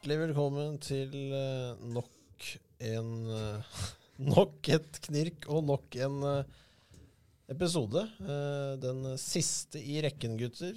Hjertelig 0.00 0.16
velkommen 0.30 0.76
til 0.80 1.10
eh, 1.36 1.80
nok 1.92 2.44
en 2.88 3.08
eh, 3.36 3.80
Nok 4.32 4.70
et 4.72 4.96
knirk 5.04 5.44
og 5.52 5.66
nok 5.68 5.98
en 6.00 6.14
eh, 6.24 6.54
episode. 7.52 8.06
Eh, 8.24 8.78
den 8.80 9.02
siste 9.20 9.76
i 9.76 9.98
rekken, 10.00 10.38
gutter. 10.40 10.72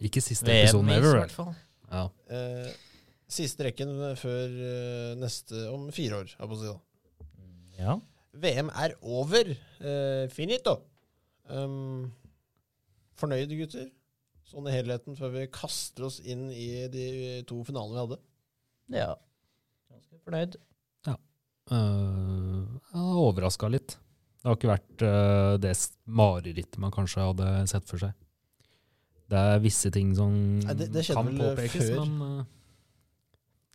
Ikke 0.00 0.24
siste 0.24 0.48
episode, 0.48 0.62
episoden 0.64 0.94
ever, 0.96 1.18
i 1.18 1.20
hvert 1.20 1.36
fall. 1.36 1.52
Ja. 1.90 2.06
eh, 2.32 2.72
siste 3.28 3.68
rekken 3.68 3.92
før 4.16 4.56
neste 5.20 5.66
om 5.74 5.84
fire 5.92 6.22
år, 6.24 6.32
jeg 6.32 6.48
på 6.48 6.56
å 6.56 6.62
si. 6.64 6.72
da. 6.72 7.30
Ja. 7.76 7.98
VM 8.40 8.72
er 8.72 8.96
over. 9.04 9.52
Eh, 9.84 10.24
finito. 10.32 10.78
Fornøyd, 13.20 13.52
gutter? 13.66 13.92
Sånn 14.50 14.66
i 14.66 14.74
helheten 14.74 15.14
før 15.18 15.30
vi 15.36 15.44
kaster 15.54 16.08
oss 16.08 16.18
inn 16.26 16.48
i 16.50 16.88
de 16.90 17.04
to 17.46 17.60
finalene 17.66 17.94
vi 17.94 18.02
hadde. 18.04 18.20
ja. 18.98 19.12
Ganske 19.90 20.20
fornøyd. 20.24 20.56
Uh, 21.70 22.64
jeg 22.90 22.98
er 22.98 23.18
overraska 23.22 23.68
litt. 23.70 23.92
Det 24.40 24.48
har 24.48 24.56
ikke 24.56 24.70
vært 24.72 25.02
uh, 25.06 25.54
det 25.62 25.70
marerittet 26.10 26.78
man 26.82 26.90
kanskje 26.90 27.22
hadde 27.28 27.46
sett 27.70 27.86
for 27.86 28.00
seg. 28.02 28.16
Det 29.30 29.38
er 29.38 29.60
visse 29.62 29.92
ting 29.94 30.10
som 30.18 30.32
Nei, 30.64 30.74
det- 30.74 30.88
det 30.90 31.04
kan 31.06 31.28
påpekes, 31.30 31.92
før. 31.92 32.00
men 32.00 32.22
uh, 32.40 32.44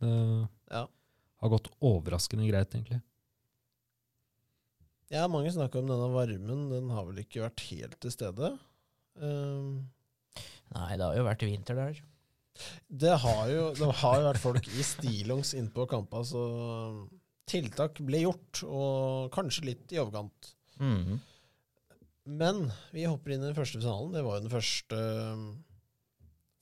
det 0.02 0.48
Ja. 0.76 0.82
har 1.40 1.48
gått 1.54 1.70
overraskende 1.80 2.50
greit, 2.50 2.74
egentlig. 2.76 3.00
Ja, 5.08 5.24
mange 5.30 5.52
snakker 5.54 5.78
om 5.80 5.86
denne 5.88 6.10
varmen. 6.12 6.68
Den 6.68 6.90
har 6.90 7.06
vel 7.06 7.22
ikke 7.22 7.46
vært 7.48 7.60
helt 7.70 7.96
til 8.02 8.10
stede. 8.10 8.58
Um, 9.16 9.88
Nei, 10.74 10.96
det 10.98 11.06
har 11.06 11.16
jo 11.16 11.26
vært 11.26 11.46
vinter 11.46 11.78
der. 11.78 12.00
det, 12.88 13.14
har 13.22 13.46
jo, 13.52 13.70
det 13.76 13.92
har 14.00 14.18
jo 14.18 14.26
vært 14.26 14.42
folk 14.42 14.66
i 14.72 14.82
stillongs 14.84 15.54
innpå 15.58 15.86
kampa, 15.90 16.24
så 16.26 16.42
tiltak 17.46 18.00
ble 18.02 18.24
gjort, 18.24 18.64
og 18.66 19.30
kanskje 19.34 19.68
litt 19.70 19.94
i 19.94 20.00
overkant. 20.02 20.54
Mhm. 20.80 21.20
Men 22.26 22.64
vi 22.90 23.04
hopper 23.06 23.36
inn 23.36 23.44
i 23.44 23.46
den 23.46 23.54
første 23.54 23.78
finalen. 23.78 24.10
Det 24.16 24.24
var 24.26 24.40
jo 24.40 24.44
den 24.48 24.50
første, 24.50 24.96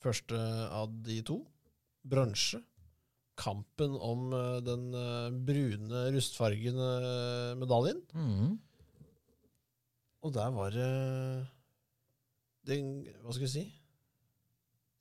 første 0.05 0.37
av 0.69 0.91
de 1.07 1.15
to. 1.25 1.39
Bransje. 2.05 2.59
Kampen 3.35 3.97
om 3.97 4.29
eh, 4.31 4.59
den 4.63 4.93
eh, 4.95 5.33
brune, 5.47 6.03
rustfargende 6.13 6.91
medaljen. 7.57 8.03
Mhm. 8.13 8.53
Og 10.25 10.33
der 10.33 10.53
var 10.53 10.71
det 10.73 10.85
Hva 12.65 13.33
skal 13.33 13.43
vi 13.43 13.51
si? 13.51 13.65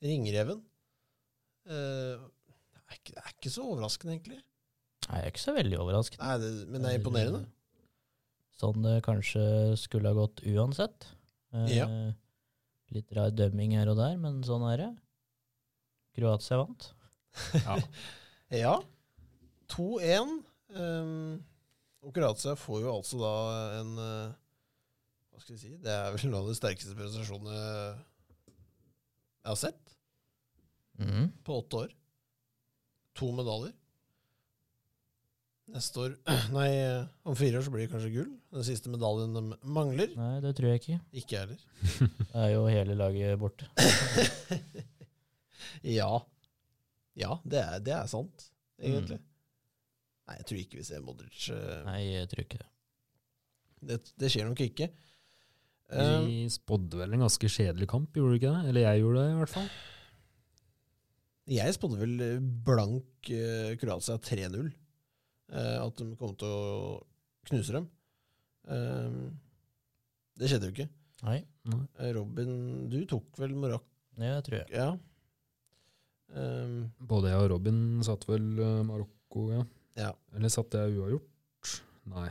Ringreven. 0.04 0.60
Eh, 1.64 2.16
det, 2.20 2.82
er 2.84 2.98
ikke, 2.98 3.14
det 3.16 3.22
er 3.24 3.32
ikke 3.36 3.52
så 3.54 3.64
overraskende, 3.72 4.16
egentlig. 4.18 4.40
Nei, 5.04 5.20
jeg 5.20 5.26
er 5.28 5.32
ikke 5.32 5.44
så 5.44 5.54
veldig 5.56 5.78
overrasket. 5.84 6.20
Nei, 6.20 6.34
det, 6.42 6.50
men 6.72 6.84
det 6.84 6.90
er 6.92 6.98
imponerende. 7.00 7.42
Sånn 8.60 8.84
det 8.84 8.98
kanskje 9.04 9.42
skulle 9.80 10.12
ha 10.12 10.16
gått 10.18 10.44
uansett. 10.48 11.08
Eh, 11.54 11.72
Ja. 11.80 11.88
Litt 12.94 13.10
rar 13.16 13.32
dømming 13.34 13.72
her 13.74 13.88
og 13.90 13.96
der, 13.98 14.12
men 14.20 14.42
sånn 14.46 14.62
er 14.68 14.78
det. 14.78 14.90
Kroatia 16.14 16.60
vant. 16.60 16.90
Ja. 17.64 17.78
Ja. 18.54 18.74
2-1. 19.72 20.34
Um, 20.76 21.40
og 22.04 22.12
Kroatia 22.14 22.52
får 22.60 22.84
jo 22.84 22.90
altså 22.92 23.18
da 23.18 23.30
en 23.80 23.90
uh, 23.98 24.34
Hva 25.32 25.40
skal 25.42 25.56
vi 25.56 25.60
si? 25.64 25.70
Det 25.82 25.90
er 25.90 26.12
vel 26.14 26.28
noen 26.28 26.44
av 26.44 26.50
de 26.52 26.54
sterkeste 26.58 26.94
prestasjonene 26.94 27.56
jeg 27.56 29.50
har 29.50 29.58
sett 29.58 29.83
Mhm. 30.98 31.32
på 31.44 31.56
åtte 31.62 31.76
år. 31.84 31.94
To 33.18 33.32
medaljer. 33.34 33.72
Neste 35.74 36.00
år 36.02 36.14
Nei, 36.54 36.68
om 37.24 37.34
fire 37.38 37.56
år 37.58 37.64
så 37.64 37.72
blir 37.72 37.86
det 37.86 37.92
kanskje 37.94 38.10
gull. 38.14 38.32
Den 38.52 38.66
siste 38.66 38.90
medaljen 38.92 39.32
de 39.34 39.42
mangler. 39.64 40.10
Nei, 40.18 40.34
det 40.44 40.52
tror 40.58 40.70
jeg 40.74 40.82
ikke. 40.82 40.98
Ikke 41.22 41.40
heller. 41.40 41.62
Det 42.34 42.42
er 42.44 42.50
jo 42.54 42.66
hele 42.68 42.94
laget 42.98 43.38
borte. 43.40 43.68
Ja. 45.84 46.10
Ja, 47.18 47.36
det 47.46 47.58
er, 47.60 47.80
det 47.84 47.92
er 47.94 48.06
sant, 48.10 48.46
egentlig. 48.80 49.18
Nei, 50.26 50.36
jeg 50.40 50.46
tror 50.48 50.58
ikke 50.62 50.78
vi 50.80 50.84
ser 50.88 51.02
Modric. 51.04 51.42
eh, 51.52 51.82
Nei, 51.86 51.98
jeg 52.14 52.28
tror 52.30 52.42
ikke 52.44 52.58
det. 52.62 52.68
Det, 53.84 53.98
det 54.22 54.30
skjer 54.32 54.48
nok 54.48 54.62
ikke. 54.64 54.88
Um, 55.92 56.24
Vi 56.26 56.38
spådde 56.50 56.98
vel 57.02 57.12
en 57.14 57.22
ganske 57.26 57.50
kjedelig 57.52 57.86
kamp, 57.92 58.16
gjorde 58.16 58.32
du 58.32 58.38
ikke 58.40 58.54
det? 58.56 58.70
Eller 58.72 58.86
jeg 58.86 59.02
gjorde 59.04 59.20
det, 59.20 59.34
i 59.34 59.38
hvert 59.42 59.52
fall. 59.52 59.68
Jeg 61.50 61.76
spådde 61.76 62.00
vel 62.00 62.14
blank 62.64 63.30
uh, 63.30 63.72
Kroatia 63.80 64.16
3-0. 64.18 64.70
Uh, 65.52 65.78
at 65.84 65.98
de 66.00 66.14
kom 66.18 66.32
til 66.40 66.48
å 66.48 67.00
knuse 67.50 67.74
dem. 67.76 67.88
Uh, 68.64 69.28
det 70.40 70.50
skjedde 70.50 70.70
jo 70.70 70.74
ikke. 70.74 70.88
Nei, 71.24 71.40
Nei. 71.70 71.82
Eh, 72.02 72.12
Robin, 72.16 72.54
du 72.92 72.98
tok 73.08 73.38
vel 73.40 73.54
Marokko? 73.56 73.88
jeg 74.20 74.42
tror 74.46 74.58
jeg. 74.60 74.68
Ja. 74.74 74.88
Um, 76.34 76.90
Både 76.98 77.30
jeg 77.30 77.44
og 77.44 77.50
Robin 77.54 77.78
satt 78.06 78.26
vel 78.28 78.44
eh, 78.62 78.80
Marokko, 78.86 79.44
ja. 79.52 79.62
ja. 79.98 80.10
Eller 80.34 80.52
satt 80.52 80.74
jeg 80.74 80.98
uavgjort? 80.98 81.74
Nei. 82.10 82.28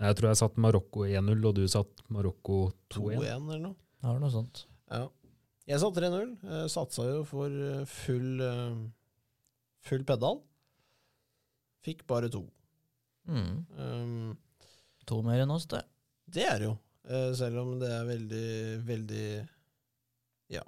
Nei, 0.00 0.08
Jeg 0.10 0.18
tror 0.18 0.30
jeg 0.30 0.40
satt 0.40 0.58
Marokko 0.60 1.04
1-0, 1.06 1.46
og 1.50 1.56
du 1.58 1.62
satt 1.70 2.04
Marokko 2.12 2.60
2-1. 2.96 3.20
2-1 3.20 3.30
eller 3.36 3.64
noe. 3.68 3.76
Det 4.00 4.08
var 4.08 4.22
noe 4.22 4.32
sånt. 4.32 4.64
Ja. 4.90 5.04
Jeg 5.70 5.78
satt 5.78 5.98
3-0. 6.00 6.30
Eh, 6.50 6.64
satsa 6.72 7.04
jo 7.06 7.20
for 7.28 7.46
eh, 7.54 7.82
full, 7.86 8.40
eh, 8.42 8.78
full 9.86 10.04
pedal. 10.08 10.40
Fikk 11.86 12.02
bare 12.10 12.30
to. 12.32 12.44
Mm. 13.30 13.52
Um, 13.78 14.38
To 15.08 15.20
mer 15.26 15.40
enn 15.42 15.50
oss, 15.50 15.64
det. 15.66 15.80
det 16.30 16.44
er 16.46 16.58
det 16.60 16.66
jo. 16.68 16.74
Selv 17.34 17.62
om 17.62 17.70
det 17.80 17.88
er 17.90 18.04
veldig, 18.06 18.50
veldig 18.86 19.28
ja, 20.54 20.60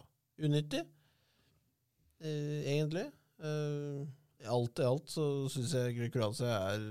unyttig, 0.43 0.81
egentlig. 2.25 3.05
Alt 4.51 4.83
i 4.83 4.89
alt 4.89 5.13
så 5.13 5.27
syns 5.53 5.77
jeg 5.77 6.11
Kroatia 6.11 6.57
er 6.73 6.83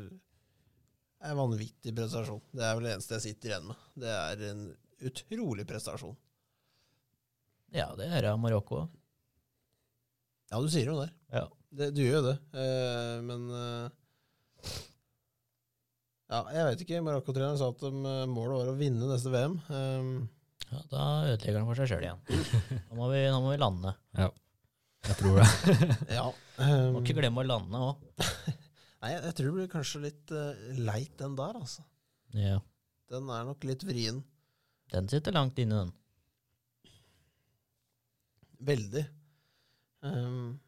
en 1.28 1.41
vanvittig 1.41 1.95
prestasjon. 1.97 2.39
Det 2.53 2.63
er 2.63 2.78
vel 2.78 2.88
det 2.88 2.93
eneste 2.93 3.17
jeg 3.17 3.25
sitter 3.25 3.51
igjen 3.51 3.67
med. 3.73 3.83
Det 4.05 4.13
er 4.16 4.45
en 4.53 4.63
utrolig 5.09 5.67
prestasjon. 5.67 6.16
Ja, 7.72 7.88
det 7.96 8.09
er 8.12 8.28
jeg 8.28 8.40
Marokko. 8.42 8.86
Ja, 10.52 10.59
du 10.59 10.68
sier 10.72 10.90
jo 10.92 10.98
det. 11.00 11.08
Ja. 11.32 11.46
det 11.72 11.92
du 11.96 12.02
gjør 12.04 12.18
jo 12.18 12.24
det. 12.26 12.36
Eh, 12.59 13.18
men 13.24 13.46
eh, 13.56 14.72
Ja, 16.32 16.42
jeg 16.52 16.66
vet 16.68 16.84
ikke. 16.84 17.00
Marokko-treneren 17.06 17.59
sa 17.59 17.70
at 17.72 17.80
de, 17.84 17.92
eh, 17.92 18.26
målet 18.32 18.59
var 18.59 18.72
å 18.74 18.78
vinne 18.80 19.08
neste 19.08 19.32
VM. 19.32 19.56
Um, 19.72 20.12
ja, 20.68 20.82
da 20.92 21.06
ødelegger 21.32 21.59
han 21.62 21.70
for 21.70 21.80
seg 21.80 21.92
sjøl 21.92 22.06
igjen. 22.08 22.20
Nå 22.90 23.00
må, 23.00 23.08
vi, 23.12 23.23
nå 23.32 23.40
må 23.44 23.53
vi 23.53 23.62
lande. 23.64 23.96
Jeg 24.20 25.17
tror 25.20 25.40
det. 25.40 25.47
ja. 26.20 26.28
Må 26.28 26.38
Um, 26.62 27.00
ikke 27.00 27.16
glemme 27.17 27.41
å 27.41 27.47
lande 27.47 27.79
òg. 27.82 28.03
nei, 29.02 29.16
jeg 29.16 29.32
tror 29.34 29.47
det 29.47 29.53
blir 29.56 29.70
kanskje 29.72 30.02
litt 30.03 30.34
uh, 30.35 30.52
leit, 30.78 31.16
den 31.17 31.34
der, 31.40 31.56
altså. 31.58 31.82
Ja. 32.38 32.59
Den 33.09 33.32
er 33.34 33.47
nok 33.47 33.66
litt 33.66 33.82
vrien. 33.88 34.20
Den 34.94 35.08
sitter 35.09 35.34
langt 35.34 35.58
inne, 35.64 35.79
den. 35.88 35.96
Veldig. 38.61 39.03
Um, 40.05 40.59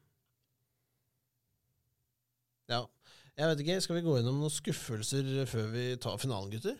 ja. 2.69 2.81
Jeg 3.33 3.49
vet 3.49 3.61
ikke, 3.63 3.79
skal 3.81 3.97
vi 3.97 4.05
gå 4.05 4.15
gjennom 4.19 4.41
noen 4.43 4.53
skuffelser 4.53 5.29
før 5.49 5.71
vi 5.73 5.85
tar 6.01 6.19
finalen, 6.21 6.53
gutter? 6.53 6.77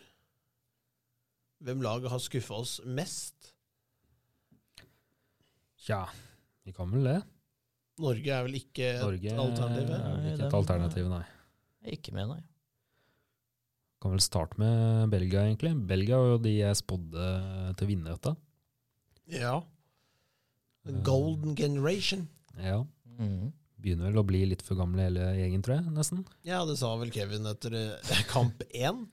Hvem 1.64 1.82
lag 1.82 2.06
har 2.10 2.22
skuffa 2.22 2.60
oss 2.60 2.76
mest? 2.86 3.54
Tja, 5.84 6.04
vi 6.64 6.74
kan 6.76 6.90
vel 6.92 7.06
det. 7.08 7.20
Norge 8.00 8.34
er 8.34 8.46
vel 8.46 8.58
ikke 8.58 8.88
et 8.96 9.02
alternativ? 9.04 9.38
Norge 9.38 9.98
er 9.98 10.16
vel 10.16 10.28
ikke 10.32 10.48
et 10.48 10.58
alternativ, 10.58 11.08
nei. 11.12 11.24
Ikke 11.94 12.14
med, 12.16 12.30
nei. 12.32 12.40
Kan 14.02 14.14
vel 14.14 14.22
starte 14.24 14.58
med 14.60 15.10
Belgia, 15.12 15.44
egentlig. 15.46 15.74
Belgia 15.88 16.18
var 16.20 16.34
jo 16.34 16.40
de 16.44 16.54
jeg 16.58 16.80
spådde 16.80 17.28
til 17.78 17.86
å 17.86 17.90
vinne 17.90 18.14
dette. 18.14 18.34
Ja. 19.32 19.58
The 20.84 20.92
Golden 21.06 21.54
Generation. 21.56 22.26
Ja. 22.60 22.82
Mm. 23.18 23.52
Begynner 23.84 24.10
vel 24.10 24.20
å 24.22 24.26
bli 24.26 24.42
litt 24.48 24.62
for 24.64 24.76
gamle 24.80 25.04
hele 25.06 25.24
gjengen, 25.38 25.62
tror 25.64 25.78
jeg, 25.78 25.92
nesten. 25.92 26.22
Ja, 26.46 26.62
det 26.68 26.78
sa 26.80 26.94
vel 27.00 27.10
Kevin 27.12 27.46
etter 27.50 27.74
eh, 27.76 28.20
kamp 28.32 28.62
én. 28.72 29.04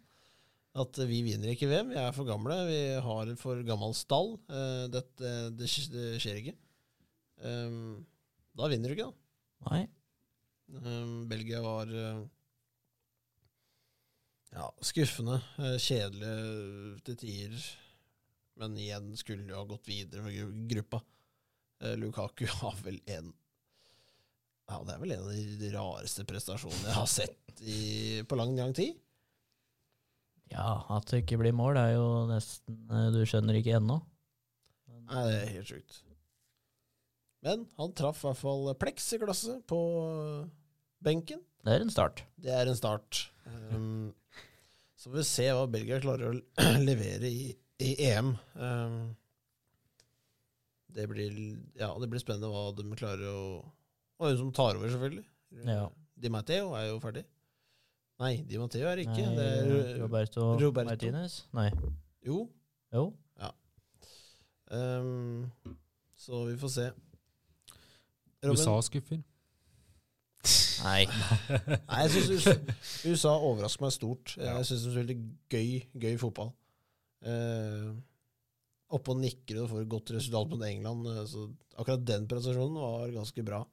At 0.80 0.96
eh, 1.04 1.08
vi 1.10 1.22
vinner 1.26 1.52
ikke 1.52 1.68
VM. 1.72 1.90
Vi 1.92 2.00
er 2.00 2.12
for 2.16 2.28
gamle. 2.30 2.56
Vi 2.70 2.80
har 3.04 3.32
for 3.40 3.60
gammel 3.68 3.96
stall. 3.98 4.38
Det, 4.48 4.92
Dette, 4.96 5.32
det, 5.60 5.72
det 5.96 6.12
skjer 6.24 6.40
ikke. 6.44 6.56
Um, 7.42 8.06
da 8.56 8.68
vinner 8.72 8.92
du 8.92 8.96
ikke, 8.96 9.10
da. 9.10 9.72
Nei. 9.72 9.82
Um, 10.86 11.16
Belgia 11.32 11.60
var 11.66 11.90
eh, 11.92 12.22
ja, 14.56 14.68
skuffende. 14.84 15.40
eh, 15.60 15.78
Kjedelig 15.80 17.02
til 17.08 17.18
tider. 17.22 17.68
Men 18.60 18.76
igjen 18.80 19.12
skulle 19.20 19.48
jo 19.52 19.60
ha 19.62 19.68
gått 19.68 19.88
videre 19.90 20.24
med 20.26 20.36
gru- 20.36 20.68
gruppa. 20.76 21.00
Eh, 21.82 21.96
Lukaku 21.98 22.46
har 22.62 22.78
vel 22.86 23.00
en 23.10 23.32
Ja, 24.70 24.80
det 24.88 24.94
er 24.94 25.02
vel 25.02 25.16
en 25.16 25.24
av 25.26 25.32
de 25.62 25.72
rareste 25.74 26.26
prestasjonene 26.30 26.88
jeg 26.88 26.96
har 26.96 27.10
sett 27.10 27.62
i, 27.62 27.80
på 28.24 28.38
lang, 28.40 28.54
lang 28.56 28.72
tid. 28.78 28.96
Ja, 30.52 30.82
at 30.96 31.10
det 31.12 31.24
ikke 31.24 31.42
blir 31.42 31.56
mål, 31.56 31.80
er 31.80 31.96
jo 31.96 32.08
nesten 32.30 32.80
eh, 32.92 33.10
Du 33.16 33.22
skjønner 33.28 33.58
ikke 33.60 33.76
ennå. 33.80 34.00
Nei, 35.12 35.26
det 35.28 35.36
er 35.42 35.54
helt 35.58 35.72
sjukt. 35.74 36.02
Men 37.44 37.66
han 37.80 37.94
traff 37.98 38.22
i 38.22 38.30
hvert 38.30 38.40
fall 38.40 38.70
pleks 38.80 39.08
i 39.16 39.20
glasset 39.20 39.64
på 39.68 39.80
benken. 41.04 41.42
Det 41.66 41.74
er 41.74 41.84
en 41.84 41.94
start. 41.94 42.24
Det 42.42 42.54
er 42.54 42.70
en 42.70 42.78
start. 42.78 43.26
Um, 43.46 44.14
så 44.96 45.10
får 45.10 45.18
vi 45.18 45.26
se 45.28 45.48
hva 45.58 45.66
Belgia 45.74 46.00
klarer 46.04 46.30
å 46.32 46.36
levere 46.90 47.30
i, 47.30 47.50
i 47.82 47.96
EM. 48.12 48.36
Um, 48.56 49.02
det, 50.96 51.08
blir, 51.10 51.38
ja, 51.80 51.92
det 52.02 52.10
blir 52.12 52.24
spennende 52.24 52.52
hva 52.52 52.70
de 52.78 52.88
klarer 53.00 53.28
å 53.32 53.44
Og 54.22 54.28
hun 54.30 54.38
som 54.38 54.52
tar 54.54 54.78
over, 54.78 54.90
selvfølgelig. 54.92 55.26
Ja. 55.66 55.88
Di 56.22 56.30
Matteo 56.30 56.76
er 56.78 56.92
jo 56.92 57.00
ferdig. 57.02 57.24
Nei, 58.22 58.36
Di 58.46 58.60
Matteo 58.62 58.86
er 58.92 59.02
ikke. 59.02 59.24
Nei, 59.26 59.36
det 59.40 59.48
er 59.50 59.98
Roberto, 60.04 60.52
Roberto. 60.62 60.92
Martinez? 60.92 61.42
Nei. 61.58 61.72
Jo. 62.28 62.44
Jo. 62.94 63.08
Um, 64.72 65.52
så 66.16 66.46
vi 66.46 66.58
får 66.58 66.68
se. 66.68 66.92
USA 68.46 68.82
skuffer. 68.82 69.20
Nei. 70.84 71.06
Nei, 71.90 72.00
jeg 72.02 72.12
synes 72.12 72.48
USA, 73.06 73.30
overrasker 73.30 73.84
meg 73.86 73.92
stort. 73.92 74.38
Ja. 74.38 74.56
Jeg 74.58 74.66
syns 74.72 74.86
er 74.86 74.96
veldig 74.96 75.18
gøy, 75.52 75.82
gøy 76.02 76.16
fotball. 76.22 76.54
Eh, 77.22 77.92
oppe 78.96 79.14
og 79.14 79.22
nikker 79.22 79.62
og 79.62 79.70
får 79.72 79.84
et 79.84 79.92
godt 79.92 80.14
resultat 80.16 80.52
mot 80.52 80.66
England. 80.68 81.08
eh, 81.12 81.24
Så 81.30 81.46
akkurat 81.78 82.06
den 82.06 82.28
prestasjonen 82.30 82.80
var 82.82 83.14
ganske 83.16 83.46
bra. 83.48 83.64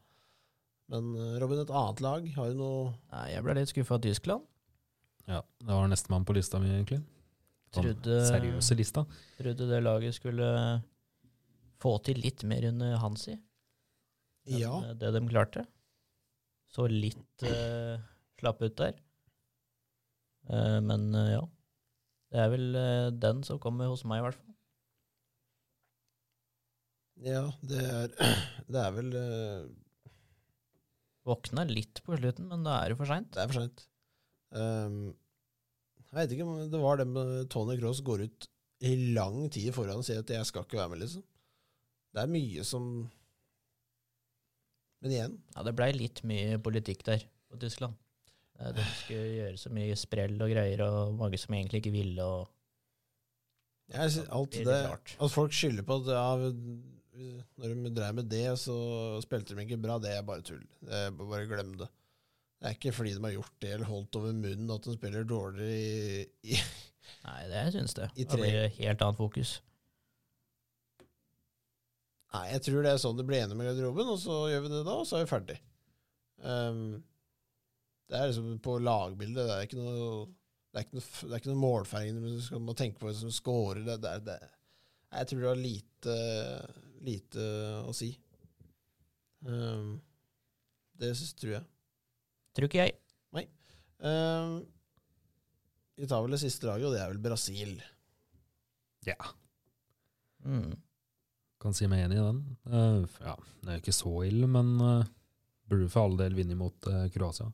Men 0.93 1.11
eh, 1.17 1.39
Robin, 1.43 1.63
et 1.63 1.75
annet 1.83 2.03
lag 2.05 2.29
har 2.37 2.53
du 2.53 2.61
noe 2.61 2.93
Nei, 3.13 3.27
jeg 3.35 3.45
ble 3.45 3.57
litt 3.59 3.73
skuffa 3.73 3.99
av 3.99 4.05
Tyskland. 4.07 4.47
Ja, 5.29 5.43
det 5.61 5.69
var 5.69 5.89
nestemann 5.91 6.25
på 6.25 6.37
lista 6.37 6.61
mi, 6.63 6.71
egentlig. 6.73 7.03
Sånn 7.75 7.85
Trodde, 7.85 8.21
seriøse 8.31 8.77
lista. 8.79 9.03
trodde 9.37 9.67
det 9.69 9.83
laget 9.85 10.17
skulle 10.17 10.47
få 11.83 11.99
til 12.07 12.23
litt 12.25 12.41
mer 12.49 12.65
under 12.71 12.97
Hansi 13.03 13.35
enn 13.35 14.63
Ja, 14.63 14.73
eh, 14.87 14.95
det 14.97 15.13
de 15.13 15.21
klarte. 15.29 15.67
Så 16.73 16.85
litt 16.89 17.45
uh, 17.49 17.97
slapp 18.41 18.61
ut 18.61 18.75
der. 18.77 18.97
Uh, 20.49 20.81
men 20.85 21.09
uh, 21.17 21.31
ja. 21.33 21.45
Det 22.29 22.41
er 22.43 22.51
vel 22.53 22.77
den 23.17 23.39
som 23.45 23.57
kommer 23.61 23.89
hos 23.89 24.03
meg, 24.05 24.21
i 24.21 24.25
hvert 24.27 24.37
fall. 24.37 24.48
Ja 27.27 27.45
det, 27.67 27.83
er, 27.83 28.13
det 28.73 28.83
er 28.83 28.97
vel 28.97 29.15
uh, 29.17 29.69
Våkna 31.29 31.65
litt 31.69 32.01
på 32.07 32.17
slutten, 32.17 32.47
men 32.49 32.63
da 32.65 32.79
er 32.81 32.93
det 32.93 32.99
for 33.01 33.11
seint. 33.11 33.29
Det 33.35 33.43
er 33.43 33.51
for 33.51 33.61
seint. 33.61 33.83
Um, 34.57 35.11
jeg 36.09 36.17
vet 36.17 36.33
ikke 36.33 36.47
om 36.49 36.71
det 36.73 36.81
var 36.81 37.01
det 37.01 37.05
med 37.11 37.51
Tony 37.53 37.77
Cross 37.77 38.01
går 38.07 38.25
ut 38.25 38.47
i 38.89 38.95
lang 39.13 39.43
tid 39.53 39.75
foran 39.77 40.01
og 40.01 40.07
sier 40.07 40.23
at 40.23 40.31
'jeg 40.31 40.47
skal 40.49 40.65
ikke 40.65 40.79
være 40.79 40.89
med', 40.95 41.03
liksom. 41.03 41.25
Det 42.15 42.23
er 42.23 42.33
mye 42.33 42.65
som 42.65 43.11
Men 45.03 45.13
igjen, 45.13 45.35
Ja, 45.55 45.63
det 45.63 45.77
blei 45.77 45.93
litt 45.93 46.25
mye 46.25 46.59
politikk 46.59 47.05
der 47.05 47.23
på 47.51 47.59
Tyskland. 47.61 47.95
Eh, 48.59 48.73
De 48.73 48.83
skulle 49.05 49.37
gjøre 49.37 49.59
så 49.61 49.71
mye 49.71 49.95
sprell 49.97 50.41
og 50.43 50.51
greier, 50.51 50.81
og 50.83 51.15
mange 51.15 51.39
som 51.39 51.55
egentlig 51.55 51.85
ikke 51.85 51.93
ville. 51.95 52.25
og 52.25 52.49
jeg, 53.89 54.11
synes 54.11 54.29
alt 54.29 54.53
Det 54.53 54.67
det. 54.67 55.15
At 55.21 55.31
folk 55.31 55.53
skylder 55.53 55.83
på 55.87 56.01
at 56.01 56.11
ja, 56.13 56.49
når 57.59 57.75
de 57.75 57.93
drev 57.95 58.19
med 58.19 58.29
det, 58.31 58.47
så 58.61 58.75
spilte 59.25 59.57
de 59.57 59.65
ikke 59.65 59.81
bra, 59.83 59.99
det 60.03 60.13
er 60.15 60.27
bare 60.27 60.45
tull. 60.47 60.65
Det 60.85 61.05
er 61.07 61.15
bare 61.19 61.47
glem 61.51 61.73
det. 61.81 61.89
Det 62.59 62.67
er 62.67 62.75
ikke 62.75 62.93
fordi 62.97 63.15
de 63.15 63.23
har 63.23 63.37
gjort 63.37 63.57
det 63.63 63.73
eller 63.77 63.91
holdt 63.91 64.19
over 64.19 64.35
munnen 64.35 64.75
at 64.75 64.87
de 64.87 64.95
spiller 64.97 65.27
dårligere 65.29 65.79
i, 65.79 66.55
i 66.55 66.59
Nei, 67.25 67.43
det 67.49 67.65
syns 67.75 67.95
det. 67.97 68.09
I 68.19 68.27
Da 68.29 68.39
blir 68.39 68.57
det 68.57 68.73
helt 68.79 69.03
annet 69.05 69.19
fokus. 69.19 69.53
Nei, 72.35 72.45
jeg 72.53 72.65
tror 72.67 72.83
det 72.85 72.91
er 72.93 73.01
sånn 73.01 73.17
det 73.17 73.25
blir 73.29 73.41
enig 73.41 73.57
med 73.57 73.71
garderoben, 73.71 74.11
og 74.13 74.19
så 74.21 74.41
gjør 74.53 74.67
vi 74.67 74.73
det 74.75 74.83
da, 74.85 74.97
og 75.01 75.07
så 75.09 75.17
er 75.17 75.25
vi 75.25 75.31
ferdig. 75.31 75.57
Um, 76.45 76.83
det 78.09 78.19
er 78.19 78.29
liksom 78.31 78.59
på 78.65 78.77
lagbildet, 78.83 79.47
det 79.49 79.55
er 79.55 79.69
ikke 79.69 79.81
noe 79.81 80.27
det 80.69 80.81
er 80.81 80.85
ikke 80.85 80.99
noe, 80.99 81.07
det 81.09 81.33
er 81.33 81.41
ikke 81.41 81.51
noe 81.51 81.63
målfeiring 81.63 82.19
du 82.21 82.43
skal 82.45 82.61
må 82.63 82.75
tenke 82.77 83.01
på 83.01 83.13
som 83.17 83.33
scorer. 83.33 83.81
Det, 83.87 83.97
det, 84.05 84.13
det, 84.27 84.37
jeg 85.17 85.31
tror 85.31 85.41
det 85.41 85.49
har 85.49 85.63
lite, 85.63 86.17
lite 87.05 87.45
å 87.87 87.93
si. 87.97 88.13
Um, 89.47 89.99
det 90.99 91.13
synes, 91.17 91.35
tror 91.39 91.53
jeg. 91.59 91.67
Tror 92.59 92.69
ikke 92.71 92.85
jeg. 92.87 92.97
Um, 93.99 94.61
vi 95.99 96.07
tar 96.07 96.21
vel 96.23 96.31
det 96.37 96.39
siste 96.39 96.69
laget, 96.69 96.87
og 96.87 96.93
det 96.95 97.01
er 97.03 97.09
vel 97.11 97.23
Brasil. 97.25 97.73
Ja, 99.09 99.17
Mm. 100.47 100.77
kan 101.59 101.75
si 101.75 101.89
meg 101.91 102.05
enig 102.05 102.15
i 102.21 102.23
den. 102.23 102.37
Uh, 102.71 103.03
ja, 103.25 103.33
det 103.65 103.69
er 103.73 103.79
jo 103.81 103.83
ikke 103.83 103.95
så 103.97 104.13
ille, 104.29 104.47
men 104.47 104.69
uh, 104.79 105.03
burde 105.67 105.89
for 105.91 106.07
all 106.07 106.15
del 106.21 106.37
vinne 106.39 106.55
mot 106.55 106.87
uh, 106.87 107.09
Kroatia. 107.11 107.49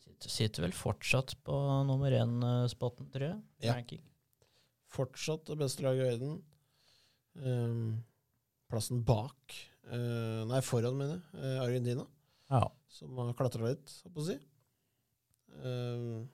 Sitter, 0.00 0.32
sitter 0.32 0.64
vel 0.64 0.72
fortsatt 0.72 1.34
på 1.44 1.58
nummer 1.84 2.16
én-spotten, 2.16 3.10
tror 3.12 3.26
jeg. 3.28 3.42
Ja. 3.66 3.74
Ranking. 3.76 4.00
Fortsatt 4.96 5.44
det 5.52 5.58
beste 5.60 5.84
laget 5.84 6.00
i 6.00 6.08
verden. 6.14 6.38
Um, 7.36 8.04
plassen 8.70 9.02
bak 9.06 9.54
uh, 9.92 10.42
Nei, 10.48 10.60
foran, 10.64 10.96
mener 10.98 11.18
jeg. 11.18 11.40
eh, 11.42 11.58
Argentina, 11.62 12.06
Ja. 12.50 12.62
som 12.88 13.16
har 13.20 13.34
klatra 13.38 13.68
litt, 13.70 13.92
holdt 14.04 14.14
på 14.16 14.22
å 14.22 14.26
si. 14.30 14.36
Um, 15.62 16.24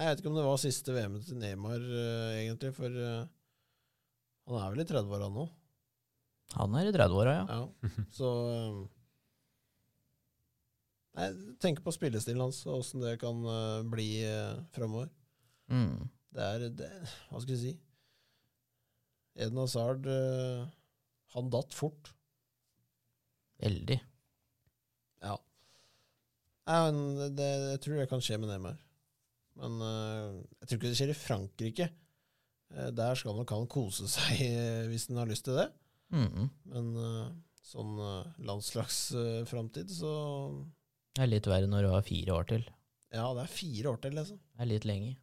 jeg 0.00 0.08
vet 0.10 0.20
ikke 0.22 0.30
om 0.30 0.36
det 0.38 0.44
var 0.46 0.60
siste 0.62 0.92
VM-et 0.96 1.26
til 1.28 1.38
Neymar, 1.40 1.80
uh, 1.80 2.34
egentlig, 2.40 2.72
for 2.76 2.90
uh, 2.90 3.24
han 4.50 4.58
er 4.60 4.70
vel 4.74 4.82
i 4.84 4.88
30-åra 4.90 5.28
nå. 5.32 5.46
Han 6.58 6.74
er 6.80 6.88
i 6.90 6.94
30-åra, 6.96 7.34
ja. 7.38 7.44
Ja. 7.60 8.06
Så 8.16 8.26
um, 8.26 8.80
Jeg 11.20 11.34
tenk 11.62 11.80
på 11.84 11.92
spillestilen 11.94 12.40
hans, 12.42 12.62
og 12.66 12.80
åssen 12.80 13.02
det 13.04 13.16
kan 13.22 13.40
uh, 13.46 13.82
bli 13.90 14.08
uh, 14.26 14.60
framover. 14.74 15.10
Mm. 15.70 16.08
Det 16.34 16.46
er 16.46 16.64
det, 16.78 16.88
Hva 17.30 17.40
skal 17.42 17.54
jeg 17.56 17.62
si? 17.64 17.72
Eden 19.40 19.60
Hazard 19.62 20.06
eh, 20.10 20.68
Han 21.34 21.50
datt 21.52 21.74
fort. 21.76 22.12
Veldig. 23.60 23.98
Ja. 25.24 25.36
Men 26.70 27.02
det, 27.36 27.50
jeg 27.74 27.82
tror 27.84 28.00
det 28.00 28.08
kan 28.10 28.24
skje 28.24 28.38
med 28.40 28.50
Neymar. 28.52 28.78
Men 29.60 29.76
eh, 29.84 30.40
jeg 30.62 30.68
tror 30.68 30.78
ikke 30.80 30.88
det 30.90 30.98
skjer 31.00 31.12
i 31.12 31.18
Frankrike. 31.18 31.88
Eh, 32.74 32.90
der 32.96 33.18
skal 33.18 33.36
nok 33.36 33.54
han 33.54 33.68
kose 33.70 34.08
seg 34.10 34.42
hvis 34.90 35.08
han 35.10 35.22
har 35.22 35.30
lyst 35.30 35.46
til 35.48 35.58
det. 35.60 35.68
Mm. 36.10 36.50
Men 36.72 36.92
eh, 37.04 37.32
sånn 37.70 37.96
landslagsframtid, 38.42 39.92
så 39.94 40.12
Det 41.14 41.22
er 41.22 41.34
litt 41.34 41.48
verre 41.50 41.70
når 41.70 41.86
du 41.86 41.92
har 41.92 42.06
fire 42.06 42.38
år 42.40 42.48
til. 42.54 42.64
Ja, 43.10 43.28
det 43.34 43.44
er 43.44 43.52
fire 43.52 43.92
år 43.92 44.00
til, 44.02 44.16
liksom. 44.18 44.38
Det 44.38 44.64
er 44.64 44.70
litt 44.70 44.86
lenge. 44.88 45.16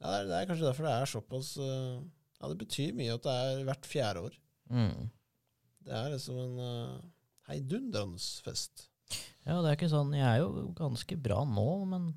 Ja, 0.00 0.10
det, 0.10 0.16
er, 0.18 0.26
det 0.28 0.36
er 0.42 0.48
kanskje 0.50 0.66
derfor 0.68 0.86
det 0.88 0.94
er 0.94 1.08
såpass 1.10 1.50
uh, 1.56 2.02
Ja, 2.40 2.50
det 2.52 2.58
betyr 2.60 2.92
mye 2.98 3.14
at 3.16 3.24
det 3.24 3.36
er 3.46 3.62
hvert 3.68 3.86
fjerde 3.88 4.24
år. 4.28 4.34
Mm. 4.68 5.06
Det 5.86 5.94
er 5.96 6.10
liksom 6.12 6.36
en 6.42 6.58
uh, 6.60 6.98
heidundrende 7.48 8.20
fest. 8.44 8.88
Ja, 9.46 9.60
det 9.62 9.70
er 9.70 9.76
ikke 9.78 9.88
sånn 9.92 10.10
Jeg 10.16 10.26
er 10.26 10.40
jo 10.42 10.66
ganske 10.76 11.16
bra 11.22 11.44
nå, 11.46 11.66
men 11.88 12.08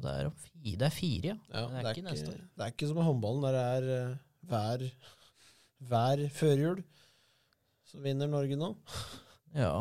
det, 0.00 0.10
er, 0.12 0.28
om 0.30 0.36
fi- 0.38 0.76
det 0.80 0.86
er 0.86 0.94
fire, 0.94 1.32
ja. 1.32 1.38
Ja, 1.50 1.62
Men 1.68 1.80
det 1.80 1.88
er 1.90 1.96
ikke 1.98 2.06
neste 2.10 2.30
år. 2.34 2.42
Det 2.56 2.64
er 2.66 2.74
ikke 2.74 2.88
som 2.90 3.00
med 3.00 3.08
håndballen, 3.08 3.42
der 3.46 3.56
det 3.56 3.64
er 3.70 3.88
uh, 4.12 4.18
hver, 4.52 4.84
hver 5.90 6.22
førjul. 6.36 6.84
Så 7.90 7.98
vinner 8.04 8.30
Norge 8.30 8.56
nå. 8.60 8.70
Ja. 9.56 9.72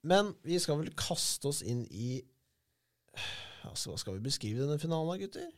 Men 0.00 0.32
vi 0.46 0.56
skal 0.62 0.78
vel 0.80 0.94
kaste 0.96 1.50
oss 1.50 1.60
inn 1.66 1.82
i 1.92 2.14
Altså, 3.68 3.92
Hva 3.92 4.00
skal 4.00 4.16
vi 4.16 4.26
beskrive 4.28 4.62
denne 4.62 4.80
finalen 4.80 5.12
da, 5.12 5.18
gutter? 5.20 5.50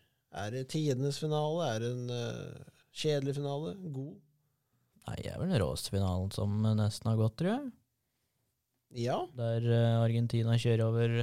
Er 0.42 0.52
det 0.54 0.68
tidenes 0.73 1.21
finale? 1.21 1.68
Er 1.68 1.82
det 1.85 1.90
en 1.92 2.11
uh, 2.11 2.73
kjedelig 2.97 3.37
finale? 3.37 3.76
God? 3.94 4.16
Nei, 5.02 5.16
det 5.18 5.32
er 5.32 5.40
vel 5.40 5.50
den 5.50 5.62
råeste 5.62 5.92
finalen 5.92 6.30
som 6.35 6.61
nesten 6.78 7.11
har 7.11 7.21
gått, 7.21 7.37
tror 7.40 7.52
jeg. 7.52 7.73
Ja. 9.06 9.18
Der 9.38 9.66
uh, 9.68 10.04
Argentina 10.04 10.56
kjører 10.61 10.87
over 10.88 11.16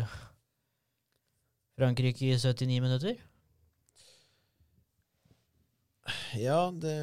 Frankrike 1.80 2.28
i 2.28 2.38
79 2.38 2.82
minutter. 2.84 3.20
Ja, 6.38 6.70
det 6.74 6.96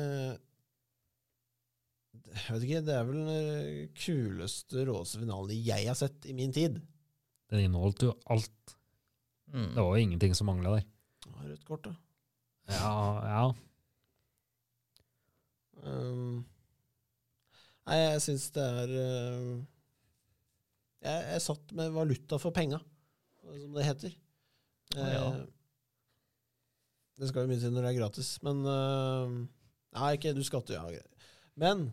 Jeg 2.36 2.52
vet 2.52 2.64
ikke, 2.66 2.82
det 2.84 2.94
er 2.94 3.06
vel 3.08 3.20
den 3.22 3.30
eh, 3.32 3.88
kuleste, 3.96 4.84
råeste 4.84 5.22
finalen 5.22 5.56
jeg 5.56 5.86
har 5.88 5.96
sett 5.96 6.26
i 6.28 6.34
min 6.36 6.52
tid. 6.52 6.76
Den 7.50 7.62
inneholdt 7.64 8.04
jo 8.04 8.12
alt. 8.34 8.74
Mm. 9.52 9.70
Det 9.74 9.82
var 9.82 9.96
jo 9.96 10.02
ingenting 10.02 10.34
som 10.34 10.50
mangla 10.50 10.76
der. 10.76 10.86
Rødt 11.46 11.64
kort, 11.66 11.86
da. 11.86 11.94
Ja, 12.66 12.98
ja. 13.26 13.42
Um, 15.86 16.42
nei, 17.86 17.98
jeg 18.00 18.22
syns 18.24 18.48
det 18.56 18.62
er 18.64 18.92
uh, 18.96 19.50
jeg, 21.04 21.20
jeg, 21.30 21.42
satt 21.44 21.74
med 21.78 21.92
valuta 21.94 22.40
for 22.42 22.54
penga, 22.54 22.80
som 23.44 23.76
det 23.76 23.84
heter. 23.86 24.16
Ah, 24.96 25.12
ja. 25.12 25.28
uh, 25.28 25.44
det 27.20 27.30
skal 27.30 27.46
jo 27.46 27.52
mye 27.52 27.62
til 27.62 27.72
når 27.74 27.86
det 27.86 27.92
er 27.92 28.00
gratis, 28.00 28.32
men 28.46 28.64
uh, 28.66 29.36
Nei, 29.96 30.10
ikke 30.18 30.34
du 30.36 30.42
skatter, 30.44 30.76
ja. 30.76 30.98
Men 31.56 31.86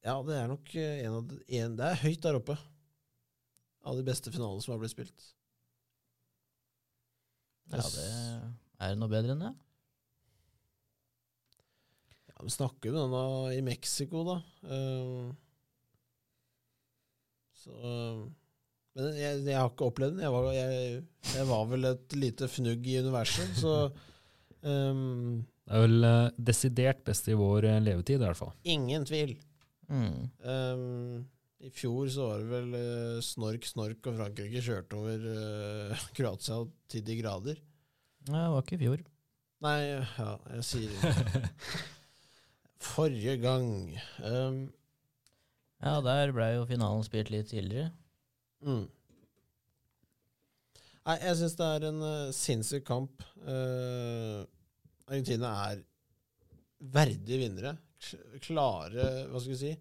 ja, 0.00 0.14
det 0.24 0.38
er 0.38 0.46
nok 0.48 0.70
en 0.80 1.16
av 1.18 1.26
de, 1.28 1.36
en, 1.58 1.74
Det 1.76 1.90
er 1.90 1.98
høyt 2.06 2.22
der 2.24 2.38
oppe 2.38 2.56
av 3.84 3.98
de 3.98 4.06
beste 4.06 4.32
finalene 4.32 4.64
som 4.64 4.72
har 4.72 4.80
blitt 4.80 4.94
spilt. 4.94 5.26
Ja, 7.70 7.86
det 7.94 8.06
er 8.80 8.94
det 8.94 8.98
noe 9.00 9.12
bedre 9.12 9.34
enn 9.36 9.44
det. 9.44 9.52
Ja, 12.30 12.36
Vi 12.42 12.52
snakker 12.54 12.90
jo 12.90 12.96
denne 12.96 13.22
i 13.54 13.60
Mexico, 13.64 14.24
da. 14.26 14.36
Eh, 14.66 15.30
så 17.60 17.76
Men 18.96 19.10
jeg, 19.14 19.42
jeg 19.46 19.58
har 19.58 19.68
ikke 19.70 19.90
opplevd 19.90 20.16
den. 20.16 20.24
Jeg 20.24 20.34
var, 20.34 20.48
jeg, 20.56 21.02
jeg 21.36 21.48
var 21.50 21.66
vel 21.70 21.90
et 21.92 22.16
lite 22.18 22.48
fnugg 22.50 22.88
i 22.90 22.98
universet, 23.04 23.52
så 23.60 23.74
um, 24.64 25.44
Det 25.70 25.76
er 25.78 25.84
vel 25.84 26.06
eh, 26.08 26.32
desidert 26.50 27.04
best 27.06 27.28
i 27.30 27.36
vår 27.38 27.68
eh, 27.68 27.82
levetid, 27.84 28.18
i 28.18 28.24
hvert 28.26 28.38
fall. 28.40 28.50
ingen 28.66 29.04
tvil. 29.06 29.36
Mm. 29.90 30.16
Ehm, 30.42 31.20
I 31.60 31.68
fjor 31.76 32.08
så 32.08 32.26
var 32.30 32.40
det 32.40 32.48
vel 32.48 32.70
uh, 32.72 33.22
snork, 33.24 33.66
snork, 33.68 34.06
og 34.08 34.16
Frankrike 34.16 34.62
kjørte 34.64 34.96
over 34.96 35.24
uh, 35.28 36.04
Kroatia 36.16 36.62
til 36.88 37.04
de 37.04 37.16
grader. 37.18 37.58
Nei, 38.30 38.44
det 38.44 38.52
var 38.54 38.64
ikke 38.64 38.78
i 38.78 38.80
fjor. 38.80 39.02
Nei, 39.60 39.76
ja, 39.90 40.30
jeg 40.54 40.64
sier 40.64 41.34
Forrige 42.90 43.34
gang 43.42 43.66
um, 44.24 44.62
Ja, 45.84 45.98
der 46.00 46.32
ble 46.32 46.46
jo 46.54 46.62
finalen 46.68 47.04
spilt 47.04 47.28
litt 47.32 47.50
tidligere. 47.52 47.90
Mm. 48.64 48.86
Nei, 51.04 51.18
jeg 51.26 51.36
syns 51.42 51.58
det 51.60 51.68
er 51.74 51.86
en 51.90 52.00
uh, 52.00 52.32
sinnssyk 52.36 52.88
kamp. 52.88 53.20
Uh, 53.44 54.48
Argentina 55.10 55.52
er 55.68 55.84
verdige 56.80 57.42
vinnere. 57.42 57.76
Klare 58.40 59.06
Hva 59.28 59.44
skal 59.44 59.52
vi 59.52 59.60
si? 59.60 59.76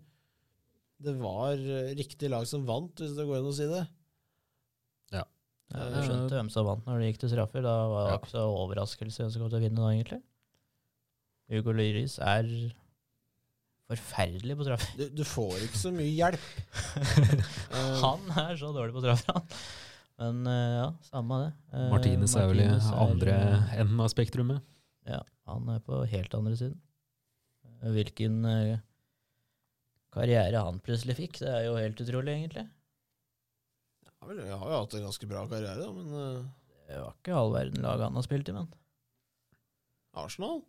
Det 1.00 1.14
var 1.22 1.54
eh, 1.56 1.94
riktig 1.96 2.30
lag 2.32 2.44
som 2.50 2.66
vant, 2.68 2.92
hvis 3.00 3.14
det 3.16 3.26
går 3.30 3.40
an 3.40 3.50
å 3.52 3.56
si 3.56 3.68
det. 3.70 3.86
Ja, 5.16 5.24
Du 5.70 6.00
skjønte 6.02 6.34
hvem 6.34 6.48
som 6.50 6.66
vant 6.66 6.88
når 6.90 6.98
det 7.04 7.08
gikk 7.12 7.20
til 7.22 7.30
straffer. 7.36 7.62
Da 7.62 7.74
var 7.92 8.06
det 8.08 8.14
Ja. 8.16 8.18
ikke 8.24 8.32
så 8.32 8.44
overraskelse 8.50 9.22
hvem 9.22 9.32
som 9.32 9.42
kom 9.44 9.52
til 9.54 9.60
å 9.60 9.66
vinne 9.68 9.84
da, 9.84 9.90
egentlig. 9.94 10.22
Hugo 11.54 11.76
Lyris 11.78 12.16
er 12.26 12.48
forferdelig 13.90 14.56
på 14.58 14.66
straffer. 14.66 14.98
Du, 14.98 15.06
du 15.20 15.22
får 15.26 15.62
ikke 15.68 15.80
så 15.84 15.92
mye 15.94 16.10
hjelp. 16.10 16.50
Eh, 17.70 18.02
Han 18.02 18.26
er 18.34 18.58
så 18.58 18.72
dårlig 18.74 18.96
på 18.98 19.04
straffer, 19.06 19.38
han. 19.38 19.46
Men 20.20 20.42
eh, 20.50 20.74
ja, 20.82 20.88
samme 21.06 21.38
det. 21.44 21.52
Eh, 21.78 21.86
Martinez 21.94 22.34
er 22.36 22.50
vel 22.50 22.64
i 22.66 22.68
andre 23.06 23.36
enden 23.78 24.02
av 24.04 24.10
spektrumet. 24.12 24.66
Ja, 25.08 25.22
han 25.54 25.70
er 25.70 25.80
på 25.86 26.02
helt 26.12 26.34
andre 26.38 26.58
siden. 26.60 26.80
Hvilken 27.94 28.42
karriere 30.14 30.64
han 30.66 30.82
plutselig 30.84 31.18
fikk, 31.20 31.42
det 31.44 31.50
er 31.52 31.68
jo 31.68 31.78
helt 31.78 32.02
utrolig, 32.04 32.36
egentlig. 32.36 32.66
ja, 34.06 34.16
vel, 34.28 34.42
jeg 34.46 34.60
har 34.62 34.74
jo 34.74 34.82
hatt 34.82 34.96
en 34.98 35.06
ganske 35.08 35.30
bra 35.30 35.46
karriere, 35.52 35.84
da, 35.84 35.92
men 35.96 36.16
uh... 36.16 36.48
Det 36.90 36.98
var 36.98 37.14
ikke 37.14 37.36
all 37.38 37.52
verden 37.54 37.84
lag 37.86 38.02
han 38.02 38.16
har 38.18 38.26
spilt 38.26 38.50
i, 38.50 38.56
men 38.56 38.70
Arsenal? 40.18 40.64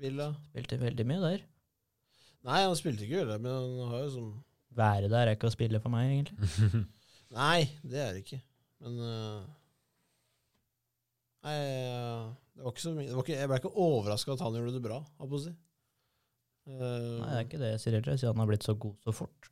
Villa? 0.00 0.30
spilte 0.48 0.80
veldig 0.80 1.04
mye 1.06 1.22
der. 1.22 1.44
Nei, 2.44 2.62
han 2.64 2.76
spilte 2.78 3.04
ikke 3.04 3.26
det, 3.28 3.36
men 3.44 3.52
han 3.52 3.92
har 3.92 4.06
jo 4.06 4.14
sånn 4.16 4.32
Være 4.74 5.10
der 5.12 5.28
er 5.28 5.36
ikke 5.36 5.46
å 5.46 5.54
spille 5.54 5.78
for 5.78 5.92
meg, 5.92 6.08
egentlig. 6.10 6.80
Nei, 7.36 7.68
det 7.86 8.00
er 8.00 8.16
det 8.16 8.24
ikke. 8.24 8.40
Men 8.82 8.96
uh... 9.04 9.44
Nei, 11.44 11.54
øh, 11.60 12.32
det 12.56 12.64
var 12.64 12.72
ikke 12.72 12.82
så 12.86 12.94
mye 12.96 13.24
Jeg 13.28 13.48
ble 13.50 13.60
ikke 13.60 13.74
overraska 13.84 14.34
at 14.34 14.42
han 14.44 14.56
gjorde 14.56 14.74
det 14.78 14.82
bra, 14.84 14.98
holdt 15.20 15.32
på 15.34 15.38
å 15.38 15.44
si. 15.44 15.52
Eh, 16.64 16.76
Nei, 16.80 17.28
det 17.28 17.36
er 17.36 17.46
ikke 17.46 17.60
det 17.60 17.70
jeg 17.74 17.82
sier 17.82 17.96
heller, 17.98 18.16
siden 18.16 18.32
han 18.32 18.42
har 18.42 18.50
blitt 18.50 18.66
så 18.66 18.74
god 18.80 18.94
så 19.04 19.14
fort. 19.14 19.50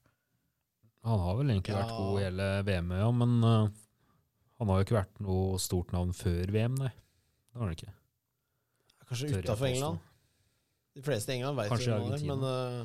Han 1.03 1.19
har 1.19 1.39
vel 1.41 1.51
egentlig 1.51 1.75
vært 1.75 1.97
god 1.97 2.21
i 2.21 2.25
hele 2.25 2.47
VM, 2.69 2.93
ja, 2.95 3.09
men 3.19 3.33
uh, 3.43 3.81
han 4.63 4.71
har 4.71 4.79
jo 4.79 4.87
ikke 4.87 4.99
vært 5.01 5.21
noe 5.25 5.59
stort 5.61 5.91
navn 5.95 6.15
før 6.15 6.53
VM, 6.55 6.77
nei. 6.79 6.93
Det 6.95 7.59
har 7.59 7.67
han 7.67 7.75
ikke. 7.77 7.95
kanskje 9.09 9.33
utafor. 9.43 9.67
England. 9.69 9.99
De 10.93 11.03
fleste 11.03 11.33
i 11.33 11.41
England 11.41 11.59
veit 11.59 11.73
hvem 11.73 12.05
han 12.05 12.15
er, 12.15 12.25
men 12.31 12.47
uh, 12.47 12.79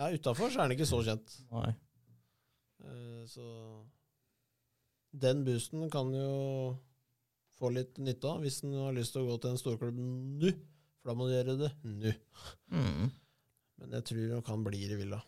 ja, 0.00 0.10
utafor 0.16 0.50
er 0.50 0.64
han 0.64 0.74
ikke 0.74 0.90
så 0.90 1.00
kjent. 1.06 1.38
Nei. 1.54 1.70
Uh, 2.80 3.22
så 3.30 3.46
den 5.20 5.44
boosten 5.46 5.88
kan 5.92 6.12
jo 6.14 6.34
få 7.60 7.70
litt 7.74 7.98
nytte 8.00 8.28
av 8.30 8.44
hvis 8.44 8.60
han 8.64 8.76
har 8.78 8.94
lyst 8.96 9.14
til 9.14 9.24
å 9.24 9.32
gå 9.32 9.40
til 9.40 9.54
en 9.54 9.60
storklubb 9.60 9.98
nå. 10.00 10.52
For 11.00 11.12
da 11.12 11.16
må 11.16 11.28
du 11.28 11.34
gjøre 11.34 11.56
det 11.60 11.70
nå. 11.86 12.12
Mm. 12.74 13.10
Men 13.80 13.96
jeg 13.96 14.06
tror 14.10 14.26
nok 14.36 14.50
han 14.52 14.64
blir 14.66 14.92
i 14.92 14.98
Villa. 15.00 15.20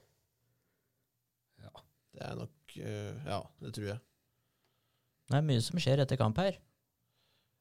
Ja. 1.63 1.73
Det 2.13 2.27
er 2.27 2.37
nok 2.43 2.77
øh, 2.77 3.15
Ja, 3.29 3.41
det 3.65 3.73
tror 3.77 3.89
jeg. 3.95 4.03
Det 5.33 5.39
er 5.39 5.49
mye 5.49 5.65
som 5.65 5.81
skjer 5.81 6.03
etter 6.05 6.21
kamp 6.21 6.41
her. 6.43 6.59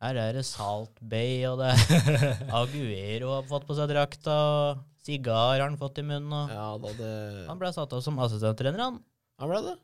Her 0.02 0.18
er 0.18 0.34
det 0.36 0.44
Salt 0.50 0.98
Bay, 1.00 1.44
og 1.48 1.62
det 1.62 1.70
er 1.72 2.42
Aguero 2.60 3.36
har 3.36 3.48
fått 3.50 3.68
på 3.70 3.78
seg 3.78 3.92
drakta, 3.92 4.34
og 4.34 4.82
sigar 5.06 5.54
har 5.54 5.64
han 5.68 5.78
fått 5.80 6.02
i 6.02 6.06
munnen, 6.06 6.34
og 6.34 6.52
Ja 6.52 6.68
da, 6.82 6.94
det 6.98 7.12
Han 7.48 7.62
ble 7.62 7.70
satt 7.76 7.94
av 7.94 8.02
som 8.04 8.18
assistenttrener, 8.26 8.82
han. 8.82 8.98
Han 9.42 9.52
ble 9.52 9.62
det. 9.70 9.76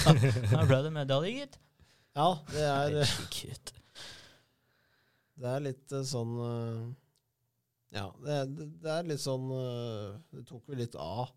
han 0.56 0.70
ble 0.70 0.80
det 0.86 0.94
medalje, 0.96 1.34
gitt. 1.42 1.60
Ja, 2.16 2.30
det 2.50 2.64
er, 2.64 2.96
det 5.38 5.50
er 5.52 5.62
litt 5.62 5.92
eh, 5.94 6.02
sånn 6.06 6.32
øh, 6.42 6.80
Ja, 7.94 8.10
det, 8.20 8.38
det, 8.82 8.90
er 8.92 9.06
litt 9.08 9.22
sånn 9.22 9.46
øh, 9.48 10.18
Det 10.28 10.42
tok 10.48 10.66
vel 10.68 10.82
litt 10.82 10.96
av. 11.00 11.30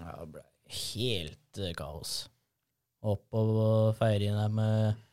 Ja, 0.00 0.14
det 0.22 0.30
ble 0.38 0.44
helt 0.68 1.60
kaos 1.76 2.14
Oppå 3.08 3.40
og 3.40 3.96
feire 3.98 4.26
inn 4.26 4.38
der 4.38 4.52
med 4.52 5.04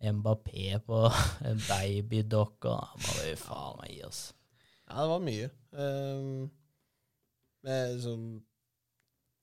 Mbappé 0.00 0.78
på 0.86 1.02
en 1.48 1.58
babydokk, 1.66 2.70
og 2.70 3.02
må 3.04 3.16
vi 3.20 3.34
faen 3.36 3.76
meg 3.82 3.90
gi 3.92 3.98
oss. 4.06 4.20
Ja, 4.86 5.02
det 5.02 5.10
var 5.10 5.26
mye. 5.26 5.50
Um, 5.76 6.46
men 7.60 7.82
liksom 7.92 8.22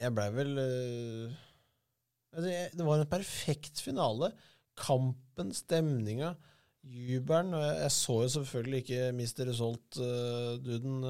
Jeg 0.01 0.13
blei 0.17 0.25
vel 0.33 0.57
uh, 0.57 1.35
altså, 2.33 2.49
jeg, 2.49 2.71
Det 2.73 2.87
var 2.89 3.03
en 3.03 3.11
perfekt 3.11 3.83
finale. 3.85 4.31
Kampen, 4.77 5.53
stemninga, 5.53 6.33
jubelen. 6.91 7.53
Og 7.53 7.63
jeg, 7.63 7.77
jeg 7.83 7.93
så 7.97 8.17
jo 8.21 8.33
selvfølgelig 8.37 8.81
ikke 8.83 9.11
Mr. 9.17 9.45
Result-duden 9.51 11.07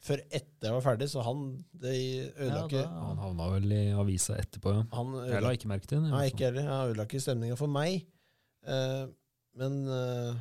før 0.00 0.22
etter 0.32 0.68
jeg 0.70 0.76
var 0.76 0.84
ferdig, 0.84 1.08
så 1.12 1.22
han 1.24 1.40
det 1.76 1.94
ødela 2.40 2.62
Ja, 2.62 2.64
ikke 2.64 2.84
Han 2.88 3.18
havna 3.20 3.48
vel 3.52 3.72
i 3.76 3.80
avisa 3.92 4.38
etterpå, 4.40 4.72
ja. 4.78 4.84
Han 4.96 5.16
Jeg 5.28 5.42
la 5.44 5.50
ikke 5.56 5.68
merke 5.68 5.90
til 5.90 6.00
det. 6.00 6.12
Nei, 6.12 6.26
ikke 6.30 6.46
heller. 6.48 6.68
Han 6.68 6.92
ødela 6.92 7.04
ikke 7.04 7.20
stemninga 7.20 7.58
for 7.60 7.72
meg. 7.72 8.06
Uh, 8.64 9.10
men 9.60 9.80
eh, 9.88 10.38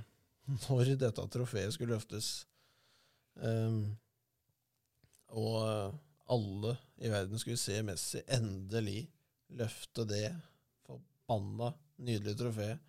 når 0.68 0.94
dette 1.02 1.26
trofeet 1.34 1.74
skulle 1.74 1.96
løftes, 1.96 2.30
um, 3.42 3.82
og 5.30 5.56
eh, 5.62 5.98
alle 6.34 6.76
i 7.02 7.10
verden 7.12 7.42
skulle 7.42 7.60
se 7.62 7.82
Messi 7.86 8.22
endelig 8.34 9.04
løfte 9.60 10.06
det 10.10 10.28
forbanna 10.86 11.72
nydelige 12.02 12.38
trofeet, 12.40 12.82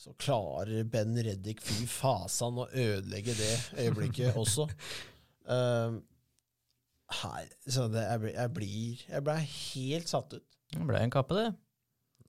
så 0.00 0.14
klarer 0.16 0.86
Ben 0.88 1.12
Reddik 1.20 1.60
fy 1.60 1.84
fasan 1.90 2.60
å 2.62 2.68
ødelegge 2.72 3.34
det 3.36 3.52
øyeblikket 3.82 4.38
også. 4.40 4.64
Eh, 5.50 5.98
her, 7.20 7.50
så 7.66 7.88
det, 7.90 8.04
jeg, 8.06 8.20
blir, 8.22 8.32
jeg 8.36 8.52
blir 8.54 9.00
Jeg 9.10 9.24
ble 9.26 9.34
helt 9.42 10.12
satt 10.12 10.36
ut. 10.38 10.46
Det 10.70 10.86
ble 10.86 11.02
en 11.02 11.12
kappe, 11.12 11.36
det. 11.36 11.50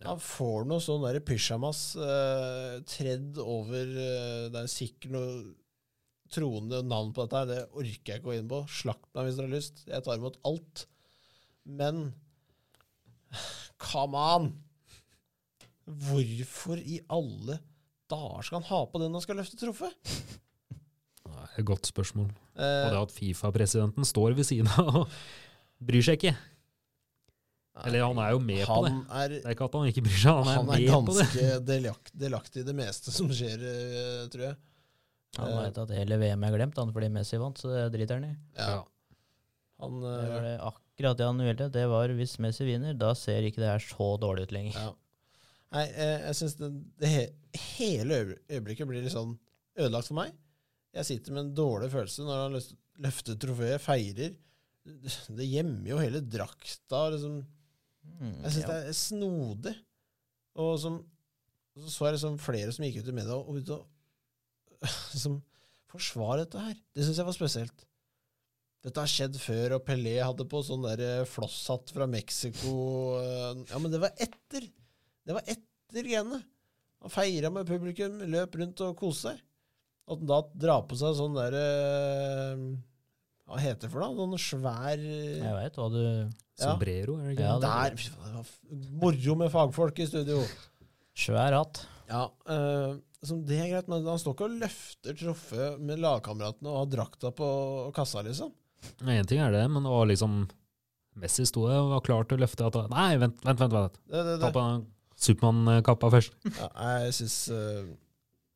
Han 0.01 0.20
får 0.20 0.66
noe 0.66 0.82
sånn 0.82 1.04
der 1.06 1.20
pysjamas 1.22 1.82
uh, 2.00 2.80
tredd 2.90 3.38
over 3.38 3.92
uh, 3.94 4.48
Det 4.50 4.63
er 4.63 4.72
sikkert 4.72 5.13
noe 5.13 5.36
troende 6.32 6.80
navn 6.88 7.12
på 7.13 7.28
dette, 7.28 7.44
her, 7.44 7.50
det 7.51 7.78
orker 7.78 8.16
jeg 8.16 8.22
ikke 8.24 8.25
gå 8.25 8.36
inn 8.40 8.50
på. 8.50 8.63
Slakt 8.72 9.10
meg 9.13 9.28
hvis 9.28 9.38
dere 9.38 9.50
har 9.51 9.56
lyst. 9.60 9.84
Jeg 9.86 10.06
tar 10.08 10.18
imot 10.18 10.40
alt. 10.48 10.86
Men 11.70 12.04
come 13.86 14.25
on! 14.36 14.51
Hvorfor 15.88 16.78
i 16.80 17.00
alle 17.12 17.60
dager 18.12 18.44
skal 18.46 18.62
han 18.62 18.70
ha 18.70 18.82
på 18.92 19.00
den 19.02 19.14
han 19.16 19.24
skal 19.24 19.40
løfte 19.40 19.58
trofé? 19.60 19.90
Det 21.22 21.58
er 21.58 21.60
et 21.62 21.66
godt 21.68 21.88
spørsmål. 21.90 22.30
Og 22.32 22.62
Eh, 22.62 22.90
det 22.92 22.98
at 23.00 23.12
Fifa-presidenten 23.16 24.06
står 24.06 24.34
ved 24.38 24.46
siden 24.46 24.68
av 24.78 24.90
og 25.06 25.14
bryr 25.82 26.04
seg 26.06 26.20
ikke. 26.20 26.34
Eller 27.88 28.04
han 28.04 28.20
er 28.20 28.34
jo 28.36 28.42
med 28.44 28.66
på 28.68 28.82
det. 28.86 28.92
er, 29.16 29.30
Det 29.38 29.46
er 29.48 29.54
ikke 29.56 29.66
at 29.70 29.78
han 29.80 29.88
ikke 29.90 30.04
bryr 30.06 30.20
seg, 30.20 30.36
han 30.36 30.50
er, 30.52 30.58
han 30.60 30.68
er 30.76 30.82
med 30.84 31.08
på 31.08 31.16
det. 31.16 31.28
ganske 31.32 32.18
delaktig 32.20 32.62
i 32.62 32.68
det 32.68 32.76
meste 32.76 33.14
som 33.16 33.32
skjer, 33.32 33.64
eh, 33.64 34.26
tror 34.34 34.44
jeg. 34.50 34.58
Han 35.40 35.48
Eh. 35.48 35.60
veit 35.64 35.78
at 35.80 35.94
hele 35.96 36.18
VM 36.20 36.44
er 36.44 36.52
glemt, 36.58 36.76
han 36.78 36.92
fordi 36.92 37.08
Messi 37.10 37.38
vant, 37.40 37.58
så 37.58 37.72
det 37.72 37.86
driter 37.96 38.20
han 38.20 38.26
i. 38.28 38.36
Ja. 38.60 38.82
Han 39.80 40.02
Det 40.04 40.12
eh, 40.20 40.28
var 40.36 40.42
det 40.44 40.58
akkurat 40.68 41.18
det 41.18 41.26
han 41.32 41.38
ville. 41.40 41.70
Det 41.72 41.86
var 41.90 42.08
hvis 42.20 42.36
Messi 42.44 42.66
vinner, 42.68 42.94
da 43.00 43.14
ser 43.16 43.42
ikke 43.48 43.64
det 43.64 43.72
her 43.72 43.80
så 43.80 44.12
dårlig 44.20 44.44
ut 44.50 44.52
lenger. 44.52 44.76
Ja. 44.76 44.92
Nei, 45.72 45.86
eh, 45.88 46.18
jeg 46.28 46.38
syns 46.42 46.56
det, 46.60 46.70
det 47.00 47.10
he, 47.12 47.22
hele 47.78 48.18
øyeblikket 48.51 48.90
blir 48.90 49.04
litt 49.06 49.13
sånn 49.13 49.38
ødelagt 49.80 50.10
for 50.10 50.18
meg. 50.20 50.34
Jeg 50.92 51.08
sitter 51.08 51.32
med 51.36 51.46
en 51.46 51.54
dårlig 51.56 51.88
følelse 51.94 52.25
når 52.28 52.42
han 52.44 52.58
løfter 53.06 53.38
trofeet, 53.40 53.80
feirer. 53.84 54.34
Det, 54.84 55.46
gjemmer 55.48 55.88
jo 55.94 56.00
hele 56.01 56.20
drakta. 56.25 57.06
Liksom. 57.13 57.38
Mm, 58.20 58.34
Jeg 58.44 58.51
syns 58.58 58.68
det 58.68 58.80
er 58.82 58.98
snodig. 58.98 59.75
Og 60.60 60.74
som, 60.84 60.98
så 61.80 61.94
så 61.94 62.10
jeg 62.10 62.18
liksom 62.18 62.36
flere 62.44 62.74
som 62.75 62.84
gikk 62.84 63.00
ut 63.06 63.13
i 63.13 63.16
media 63.16 63.38
og 63.38 63.62
og, 63.62 63.88
liksom, 65.13 65.40
forsvare 65.92 66.44
dette 66.44 66.66
her. 66.66 66.75
Det 66.96 67.08
syns 67.08 67.22
jeg 67.22 67.30
var 67.30 67.38
spesielt. 67.38 67.88
Dette 68.82 68.98
har 69.04 69.12
skjedd 69.13 69.36
før, 69.38 69.78
og 69.78 69.84
Pelé 69.86 70.16
hadde 70.20 70.48
på 70.50 70.60
sånn 70.66 70.84
der 70.88 71.01
eh, 71.06 71.25
flosshatt 71.30 71.92
fra 71.94 72.08
Mexico. 72.10 72.72
eh, 73.22 73.63
Ja, 73.70 73.80
men 73.80 73.94
det 73.94 74.00
var 74.01 74.16
etter. 74.18 74.66
Det 75.28 75.36
var 75.38 75.44
etter 75.54 76.08
genet. 76.10 76.46
Han 77.01 77.10
feira 77.13 77.50
med 77.54 77.66
publikum, 77.70 78.20
løp 78.30 78.56
rundt 78.62 78.82
og 78.86 78.96
koste 79.00 79.32
seg. 79.32 79.42
At 80.12 80.18
han 80.22 80.30
da 80.30 80.40
drar 80.66 80.84
på 80.90 80.98
seg 81.00 81.16
sånn 81.18 81.36
der 81.38 81.56
eh, 81.58 82.63
Hva 83.48 83.60
heter 83.62 83.86
det 83.86 83.92
for 83.94 84.01
noe? 84.04 84.16
Sånn 84.18 84.42
svær 84.42 84.98
eh, 85.00 85.38
Jeg 85.40 85.54
veit 85.58 85.78
hva 85.80 85.88
du 85.94 86.01
Ja. 86.62 86.74
Er 86.74 86.82
det 86.82 86.98
ikke 87.06 87.46
Ja, 87.46 87.54
det? 87.58 87.62
det- 87.62 87.70
Der! 87.70 88.42
det 88.72 88.92
Moro 89.01 89.36
med 89.40 89.51
fagfolk 89.54 90.00
i 90.04 90.06
studio. 90.10 90.42
Svær 91.18 91.56
hatt. 91.58 91.86
Ja, 92.10 92.25
eh, 92.50 92.98
som 93.24 93.44
det 93.46 93.58
er 93.62 93.70
greit, 93.72 93.88
men 93.88 94.06
han 94.06 94.20
står 94.20 94.36
ikke 94.36 94.46
og 94.50 94.60
løfter 94.62 95.18
troffe 95.18 95.68
med 95.80 96.00
lagkameratene 96.01 96.70
og 96.70 96.78
har 96.84 96.92
drakta 96.98 97.32
på 97.34 97.48
kassa, 97.96 98.22
liksom. 98.25 98.51
Én 99.06 99.25
ting 99.30 99.40
er 99.40 99.51
det, 99.54 99.63
men 99.70 99.84
det 99.86 99.92
var 99.94 100.06
liksom 100.10 100.50
Messi 101.22 101.46
sto 101.46 101.68
der 101.68 101.82
og 101.82 101.90
var 101.92 102.01
klar 102.06 102.24
til 102.28 102.38
å 102.40 102.42
løfte 102.46 102.66
at 102.66 102.90
Nei, 102.90 103.18
vent, 103.18 103.42
vent, 103.44 103.60
vent. 103.60 103.74
vent. 103.74 103.98
Det, 104.08 104.22
det, 104.25 104.40
Ta 104.42 104.51
på 104.51 104.63
den 104.63 104.86
Supermann-kappa 105.22 106.10
først. 106.13 106.38
Ja, 106.58 106.70
jeg 107.04 107.13
syns 107.20 107.38
eh, 107.54 107.92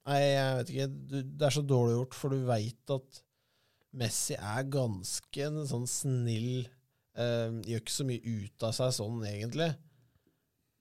Nei, 0.05 0.19
jeg 0.21 0.57
vet 0.59 0.71
ikke. 0.73 0.87
Det 1.25 1.45
er 1.47 1.53
så 1.53 1.63
dårlig 1.65 1.95
gjort, 1.95 2.17
for 2.17 2.33
du 2.33 2.43
veit 2.45 2.91
at 2.93 3.21
Messi 3.95 4.35
er 4.37 4.67
ganske 4.69 5.45
en 5.47 5.63
sånn 5.69 5.87
snill 5.89 6.65
Uh, 7.15 7.61
Gjør 7.63 7.79
ikke 7.79 7.95
så 7.95 8.05
mye 8.07 8.19
ut 8.43 8.65
av 8.67 8.75
seg 8.75 8.91
sånn, 8.97 9.21
egentlig. 9.29 9.69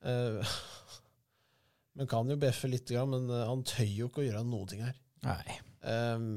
Uh, 0.05 0.55
men 1.97 2.11
kan 2.11 2.31
jo 2.31 2.39
bjeffe 2.43 2.71
lite 2.71 2.97
grann, 2.97 3.15
men 3.15 3.31
han 3.31 3.63
tør 3.69 3.87
jo 3.87 4.11
ikke 4.11 4.25
å 4.25 4.27
gjøre 4.27 4.45
noe 4.49 4.69
ting 4.71 4.83
her. 4.83 4.99
Nei. 5.25 5.59
Um, 5.87 6.29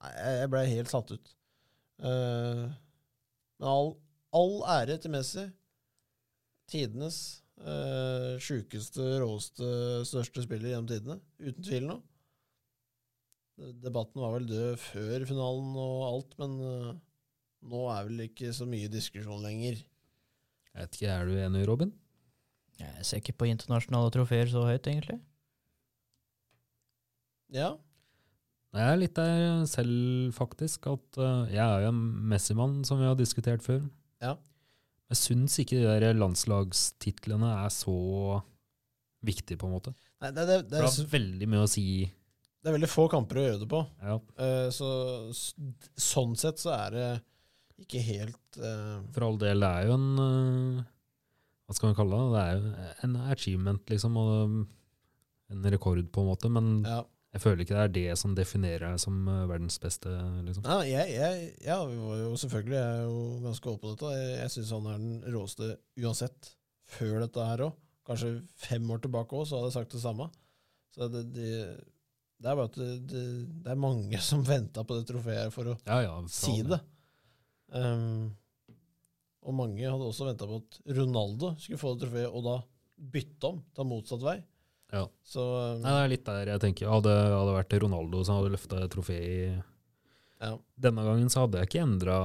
jeg 0.00 0.48
ble 0.50 0.64
helt 0.70 0.92
satt 0.92 1.12
ut. 1.12 1.34
Uh, 2.00 2.72
men 3.60 3.68
all, 3.68 3.92
all 4.32 4.56
ære 4.78 4.96
til 5.02 5.12
Messi. 5.12 5.44
Tidenes 6.70 7.18
eh, 7.60 8.38
sjukeste, 8.42 9.04
råeste, 9.22 9.68
største 10.08 10.44
spiller 10.46 10.72
gjennom 10.72 10.90
tidene. 10.90 11.18
Uten 11.42 11.66
tvil 11.66 11.88
nå. 11.88 11.98
Debatten 13.82 14.22
var 14.22 14.36
vel 14.38 14.46
død 14.48 14.78
før 14.80 15.26
finalen 15.28 15.72
og 15.76 16.04
alt, 16.06 16.36
men 16.40 16.54
eh, 16.64 16.92
nå 17.70 17.82
er 17.92 18.06
vel 18.08 18.24
ikke 18.24 18.54
så 18.56 18.68
mye 18.68 18.90
diskusjon 18.92 19.42
lenger. 19.44 19.82
Jeg 20.70 20.78
vet 20.86 20.96
ikke, 20.96 21.10
Er 21.12 21.26
du 21.26 21.34
enig, 21.36 21.66
Robin? 21.68 21.92
Jeg 22.80 23.04
ser 23.04 23.20
ikke 23.20 23.36
på 23.42 23.50
internasjonale 23.50 24.12
trofeer 24.14 24.48
så 24.48 24.62
høyt, 24.64 24.86
egentlig. 24.88 25.18
Ja, 27.50 27.74
Jeg 28.70 28.86
er 28.86 28.98
litt 29.00 29.16
der 29.18 29.64
selv, 29.66 30.30
faktisk. 30.32 30.86
At 30.86 31.18
uh, 31.18 31.50
jeg 31.50 31.60
er 31.60 31.82
jo 31.82 31.90
en 31.90 32.02
Messi-mann, 32.30 32.84
som 32.86 33.00
vi 33.00 33.08
har 33.08 33.18
diskutert 33.18 33.64
før. 33.66 33.82
Ja. 34.22 34.36
Jeg 35.10 35.18
syns 35.18 35.58
ikke 35.62 35.80
de 35.80 35.98
der 36.04 36.14
landslagstitlene 36.18 37.50
er 37.64 37.72
så 37.74 37.96
viktige, 39.26 39.58
på 39.60 39.66
en 39.68 39.74
måte. 39.74 39.92
Nei, 40.22 40.30
det, 40.36 40.44
det, 40.46 40.58
det, 40.62 40.68
det 40.70 40.78
er, 40.80 40.86
har 40.86 41.10
veldig 41.14 41.48
mye 41.50 41.64
å 41.64 41.70
si. 41.70 41.84
det 42.62 42.70
er 42.70 42.76
veldig 42.76 42.90
få 42.92 43.08
kamper 43.12 43.40
å 43.40 43.44
gjøre 43.46 43.60
det 43.64 43.68
på. 43.72 43.80
Ja. 44.04 44.16
Uh, 44.38 44.68
så 44.72 44.88
sånn 46.00 46.36
sett 46.40 46.62
så 46.62 46.72
er 46.76 46.96
det 46.96 47.08
ikke 47.84 48.02
helt 48.04 48.60
uh... 48.60 49.00
For 49.14 49.26
all 49.26 49.40
del, 49.40 49.64
det 49.64 49.70
er 49.70 49.88
jo 49.88 49.96
en 49.96 50.08
uh, 50.20 50.82
Hva 51.66 51.76
skal 51.76 51.90
man 51.90 51.98
kalle 51.98 52.20
det? 52.20 52.30
Det 52.34 52.44
er 52.44 52.54
jo 52.54 52.94
en 53.08 53.18
achievement, 53.34 53.82
liksom. 53.92 54.20
Og 54.20 54.60
en 55.50 55.70
rekord, 55.74 56.04
på 56.12 56.22
en 56.22 56.30
måte. 56.30 56.52
Men 56.52 56.72
Ja. 56.86 57.02
Jeg 57.30 57.42
føler 57.44 57.62
ikke 57.62 57.76
det 57.76 57.82
er 57.82 57.92
det 57.94 58.18
som 58.18 58.32
definerer 58.34 58.88
deg 58.88 59.02
som 59.02 59.18
eh, 59.30 59.44
verdens 59.46 59.78
beste, 59.82 60.10
liksom. 60.46 60.64
Ja, 60.66 60.80
jeg, 60.82 61.12
jeg, 61.14 61.52
ja, 61.62 61.76
vi 61.86 62.00
var 62.02 62.16
jo 62.24 62.32
selvfølgelig 62.42 62.78
jeg 62.78 62.96
er 62.96 63.04
jo 63.04 63.20
ganske 63.44 63.70
åpen 63.70 63.84
på 63.84 63.92
dette. 63.94 64.14
Jeg, 64.16 64.32
jeg 64.40 64.54
syns 64.56 64.72
han 64.74 64.88
er 64.90 65.04
den 65.04 65.36
råeste 65.36 65.70
uansett. 66.02 66.50
Før 66.90 67.20
dette 67.22 67.46
her 67.46 67.62
òg. 67.68 67.78
Kanskje 68.08 68.32
fem 68.58 68.88
år 68.90 69.04
tilbake 69.04 69.38
òg, 69.38 69.46
så 69.46 69.60
hadde 69.60 69.70
jeg 69.70 69.76
sagt 69.78 69.94
det 69.94 70.02
samme. 70.02 70.26
Så 70.90 71.06
det, 71.12 71.22
det, 71.36 71.50
det 72.42 72.50
er 72.50 72.58
bare 72.58 72.70
at 72.72 72.78
det, 72.80 72.90
det, 73.12 73.24
det 73.62 73.74
er 73.76 73.84
mange 73.86 74.22
som 74.32 74.42
venta 74.46 74.82
på 74.82 74.98
det 74.98 75.06
trofeet 75.12 75.54
for 75.54 75.70
å 75.70 75.78
Ja, 75.86 76.00
ja, 76.08 76.16
si 76.34 76.56
det. 76.66 76.80
Um, 77.70 78.32
og 79.46 79.54
mange 79.54 79.86
hadde 79.86 80.08
også 80.10 80.26
venta 80.26 80.48
på 80.50 80.58
at 80.64 80.80
Ronaldo 80.98 81.54
skulle 81.62 81.78
få 81.80 81.94
det 81.94 82.08
trofeet, 82.08 82.34
og 82.34 82.42
da 82.48 82.58
bytte 83.14 83.54
om, 83.54 83.62
ta 83.70 83.86
motsatt 83.86 84.26
vei. 84.26 84.40
Ja. 84.90 85.04
Så 85.22 85.44
um, 85.44 85.82
Nei, 85.84 85.94
det 85.94 86.02
er 86.02 86.12
litt 86.14 86.26
der 86.26 86.52
jeg 86.54 86.62
tenker. 86.64 86.90
Hadde 86.90 87.14
det 87.14 87.56
vært 87.56 87.76
Ronaldo 87.84 88.24
som 88.26 88.40
hadde 88.40 88.54
løfta 88.56 88.82
trofé 88.90 89.18
i 89.22 89.40
ja. 90.40 90.54
denne 90.80 91.06
gangen, 91.06 91.30
så 91.30 91.44
hadde 91.44 91.60
jeg 91.60 91.70
ikke 91.70 91.84
endra 91.84 92.20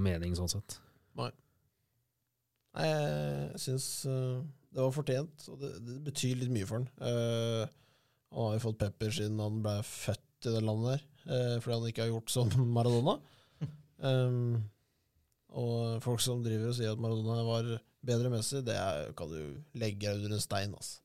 mening, 0.00 0.36
sånn 0.38 0.52
sett. 0.52 0.78
Nei, 2.76 2.88
jeg 2.90 3.62
syns 3.62 3.88
uh, 4.04 4.44
det 4.68 4.82
var 4.82 4.92
fortjent, 4.92 5.48
og 5.48 5.60
det, 5.62 5.72
det 5.86 5.96
betyr 6.04 6.40
litt 6.42 6.52
mye 6.52 6.68
for 6.68 6.82
han. 6.82 6.88
Uh, 7.00 7.64
han 8.36 8.48
har 8.50 8.56
jo 8.58 8.64
fått 8.66 8.80
pepper 8.82 9.14
siden 9.16 9.40
han 9.40 9.62
ble 9.64 9.78
født 9.88 10.48
i 10.48 10.52
det 10.52 10.62
landet 10.64 10.90
der, 10.90 11.04
uh, 11.30 11.54
fordi 11.64 11.78
han 11.78 11.90
ikke 11.90 12.04
har 12.04 12.12
gjort 12.12 12.34
som 12.34 12.52
Maradona. 12.76 13.16
Um, 13.96 14.66
og 15.56 16.02
folk 16.04 16.20
som 16.20 16.42
driver 16.44 16.68
og 16.68 16.76
sier 16.76 16.92
at 16.92 17.00
Maradona 17.00 17.40
var 17.46 17.70
bedre 18.06 18.28
messig 18.28 18.60
Messi, 18.60 18.66
det 18.66 18.76
er, 18.76 19.08
kan 19.16 19.32
du 19.32 19.56
legge 19.80 20.12
under 20.12 20.36
en 20.36 20.44
stein. 20.44 20.74
Altså. 20.76 21.00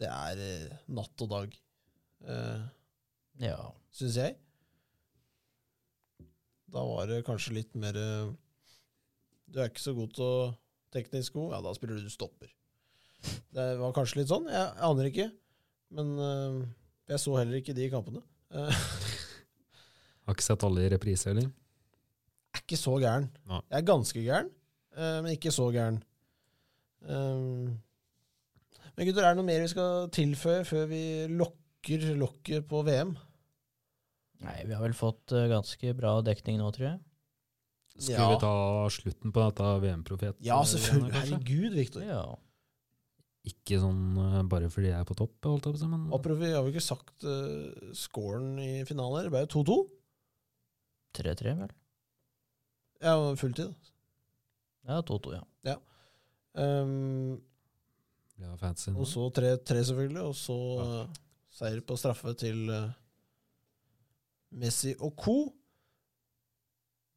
Det 0.00 0.08
er 0.08 0.40
uh, 0.40 0.78
natt 0.96 1.24
og 1.24 1.30
dag, 1.30 1.58
uh, 2.28 2.62
Ja. 3.42 3.58
syns 3.92 4.16
jeg. 4.16 4.36
Da 6.72 6.82
var 6.88 7.06
det 7.10 7.24
kanskje 7.26 7.58
litt 7.58 7.74
mer 7.76 7.96
uh, 7.98 8.32
Du 9.52 9.60
er 9.60 9.68
ikke 9.68 9.82
så 9.84 9.92
god 9.96 10.14
til 10.16 10.24
å 10.24 10.36
teknisk 10.92 11.36
god, 11.36 11.54
ja, 11.54 11.60
da 11.64 11.72
spiller 11.76 12.00
du 12.00 12.10
stopper. 12.12 12.50
Det 13.52 13.64
var 13.80 13.94
kanskje 13.96 14.20
litt 14.20 14.30
sånn, 14.32 14.48
jeg 14.50 14.72
aner 14.88 15.08
ikke. 15.08 15.28
Men 15.96 16.12
uh, 16.18 16.60
jeg 17.08 17.20
så 17.20 17.36
heller 17.38 17.60
ikke 17.60 17.74
de 17.76 17.88
kampene. 17.92 18.22
Eh, 18.52 18.82
Har 20.26 20.36
ikke 20.36 20.44
sett 20.46 20.64
alle 20.66 20.84
i 20.86 20.90
reprise, 20.92 21.32
eller? 21.32 21.50
er 22.52 22.60
ikke 22.60 22.76
så 22.76 22.98
gæren. 23.00 23.30
Nei. 23.48 23.60
Jeg 23.70 23.78
er 23.78 23.86
ganske 23.88 24.22
gæren, 24.24 24.50
uh, 24.96 25.18
men 25.24 25.32
ikke 25.34 25.52
så 25.54 25.70
gæren. 25.72 26.02
Um, 27.02 27.72
men 28.96 29.06
gutter, 29.08 29.24
er 29.24 29.32
det 29.34 29.40
noe 29.40 29.48
mer 29.48 29.62
vi 29.64 29.70
skal 29.72 30.08
tilføye 30.14 30.64
før 30.68 30.86
vi 30.90 31.02
lokker 31.32 32.04
lokket 32.20 32.66
på 32.70 32.82
VM? 32.86 33.14
Nei, 34.42 34.58
vi 34.66 34.74
har 34.74 34.82
vel 34.82 34.94
fått 34.98 35.32
eh, 35.38 35.48
ganske 35.52 35.92
bra 35.98 36.16
dekning 36.26 36.58
nå, 36.58 36.70
tror 36.74 36.88
jeg. 36.90 37.00
Skulle 37.96 38.18
Ja. 38.18 38.30
vi 38.32 38.40
ta 38.42 38.52
slutten 38.90 39.32
på 39.34 39.42
dette 39.44 39.68
VM-profet? 39.84 40.38
Ja, 40.42 40.62
selvfølgelig. 40.66 41.12
Herregud, 41.14 41.76
Viktor. 41.76 42.02
Ja. 42.08 42.22
Ikke 43.46 43.78
sånn 43.82 44.02
eh, 44.22 44.38
bare 44.50 44.70
fordi 44.72 44.90
jeg 44.90 44.98
er 45.00 45.06
på 45.08 45.16
topp, 45.18 45.34
holdt 45.46 45.66
jeg 45.68 45.74
på 45.76 45.78
å 45.78 45.82
si, 45.82 45.90
men 45.92 46.08
Apropos, 46.14 46.40
vi 46.40 46.50
har 46.54 46.62
jo 46.62 46.72
ikke 46.72 46.84
sagt 46.84 47.26
uh, 47.26 47.92
scoren 47.98 48.54
i 48.62 48.82
finalen 48.88 49.18
her. 49.20 49.28
Det 49.28 49.34
ble 49.34 49.44
jo 49.46 49.62
2-2. 49.62 49.78
3-3, 51.20 51.54
vel? 51.62 51.72
Ja, 53.02 53.16
fulltid. 53.36 53.72
Ja, 54.88 55.00
2-2, 55.06 55.34
ja. 55.66 55.76
Um, 56.54 57.40
ja, 58.40 58.56
fancy. 58.56 58.90
Og 58.96 59.06
så 59.06 59.26
3-3, 59.34 59.82
selvfølgelig. 59.90 60.22
Og 60.22 60.34
så 60.38 60.56
eh, 60.84 61.20
seier 61.52 61.80
på 61.86 61.96
straffe 62.00 62.34
til 62.40 62.68
eh, 62.70 62.88
Messi 64.52 64.94
og 65.00 65.14
co. 65.16 65.36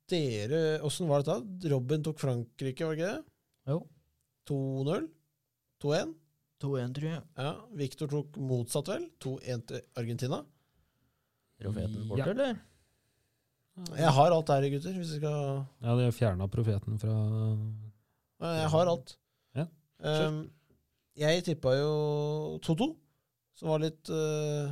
Dere 0.09 0.79
Åssen 0.85 1.07
var 1.09 1.23
dette? 1.25 1.69
Robin 1.71 2.03
tok 2.05 2.19
Frankrike, 2.21 2.85
var 2.85 2.95
det 2.95 3.01
ikke 3.01 3.15
det? 3.15 3.23
Jo. 3.71 3.79
2-0? 4.45 5.07
2-1? 5.81 6.11
2-1, 6.61 6.93
tror 6.95 7.09
jeg. 7.09 7.23
Ja. 7.41 7.49
Victor 7.75 8.11
tok 8.11 8.37
motsatt, 8.37 8.91
vel? 8.93 9.07
2-1 9.25 9.65
til 9.71 9.81
Argentina. 9.97 10.43
Profeten 11.61 12.11
Ja. 12.19 12.25
eller? 12.29 12.59
Jeg 13.97 14.11
har 14.15 14.31
alt 14.31 14.47
her, 14.53 14.69
gutter. 14.71 14.93
Hvis 14.95 15.09
vi 15.11 15.17
skal 15.17 15.65
Ja, 15.83 15.95
de 15.97 16.03
har 16.05 16.11
fjerna 16.15 16.47
profeten 16.47 16.99
fra 17.01 17.15
Jeg 18.39 18.69
har 18.75 18.87
alt. 18.93 19.17
Ja, 19.55 19.65
Um, 20.05 20.51
jeg 21.15 21.43
tippa 21.47 21.73
jo 21.77 21.91
2-2, 22.65 22.87
som 23.55 23.69
var 23.71 23.79
litt 23.85 24.09
uh, 24.11 24.71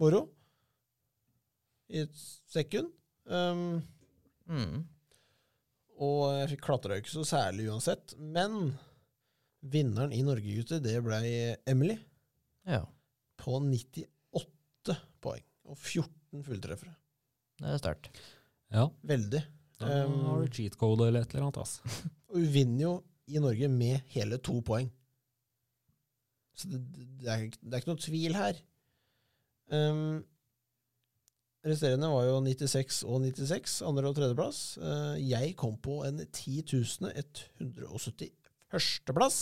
moro. 0.00 0.22
I 1.92 2.04
et 2.06 2.14
sekund. 2.52 2.92
Um, 3.28 3.82
Mm. 4.52 4.80
og 6.02 6.22
jeg 6.34 6.48
fikk 6.50 6.62
klatra 6.66 6.96
jo 6.96 7.02
ikke 7.04 7.12
så 7.14 7.22
særlig 7.28 7.68
uansett. 7.70 8.14
Men 8.18 8.72
vinneren 9.62 10.12
i 10.12 10.22
Norge, 10.26 10.42
gutter, 10.58 10.80
det 10.82 10.96
blei 11.06 11.54
Emily 11.70 11.94
Ja, 12.66 12.80
på 13.38 13.60
98 13.62 14.96
poeng. 15.22 15.44
Og 15.70 15.78
14 15.78 16.42
fulltreffere. 16.44 16.96
det 17.62 17.70
er 17.70 17.78
sterkt. 17.80 18.10
Ja, 18.74 18.88
Veldig. 19.06 19.44
da 19.78 19.86
Um, 20.04 20.18
har 20.26 20.42
du 20.42 20.52
cheat 20.54 20.76
code 20.78 21.06
eller 21.08 21.22
et 21.22 21.32
eller 21.34 21.46
annet. 21.46 21.58
ass. 21.62 21.80
Og 22.30 22.36
hun 22.40 22.50
vinner 22.54 22.82
jo 22.82 22.92
i 23.28 23.38
Norge 23.42 23.68
med 23.70 24.02
hele 24.14 24.38
to 24.38 24.60
poeng. 24.60 24.90
Så 26.58 26.68
det, 26.68 26.82
det, 27.20 27.28
er, 27.28 27.48
det 27.48 27.72
er 27.72 27.82
ikke 27.82 27.92
noe 27.92 28.04
tvil 28.04 28.36
her. 28.36 28.60
Um, 29.72 30.20
resterende 31.64 32.10
var 32.12 32.26
jo 32.26 32.40
96 32.44 33.02
og 33.08 33.22
96, 33.24 33.78
andre- 33.88 34.10
og 34.10 34.16
tredjeplass. 34.18 34.60
Uh, 34.82 35.16
jeg 35.20 35.56
kom 35.60 35.78
på 35.80 36.02
en 36.08 36.20
10 36.26 36.64
171. 36.66 38.32
plass. 39.14 39.38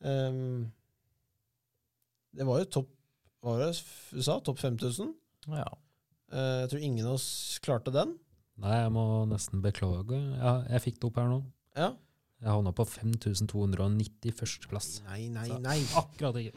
Um, 0.00 0.70
det 2.32 2.46
var 2.46 2.62
jo 2.62 2.70
topp 2.78 2.90
Hva 3.40 3.52
var 3.52 3.60
det 3.66 3.74
du 4.14 4.22
sa? 4.24 4.38
Topp 4.44 4.58
5000? 4.60 5.14
Ja. 5.48 5.68
Uh, 6.32 6.60
jeg 6.62 6.68
tror 6.72 6.82
ingen 6.84 7.06
av 7.08 7.16
oss 7.16 7.58
klarte 7.64 7.92
den. 7.94 8.12
Nei, 8.60 8.76
jeg 8.82 8.92
må 8.92 9.04
nesten 9.30 9.62
beklage. 9.64 10.18
Ja, 10.36 10.58
jeg 10.68 10.84
fikk 10.84 11.00
det 11.00 11.08
opp 11.08 11.20
her 11.20 11.30
nå. 11.30 11.38
Ja. 11.78 11.94
Jeg 12.40 12.48
havna 12.48 12.72
på 12.72 12.84
5291. 12.88 14.68
plass. 14.70 15.02
Nei, 15.06 15.28
nei, 15.28 15.46
Så- 15.48 15.58
nei. 15.60 15.78
Akkurat 16.00 16.36
ikke. 16.40 16.54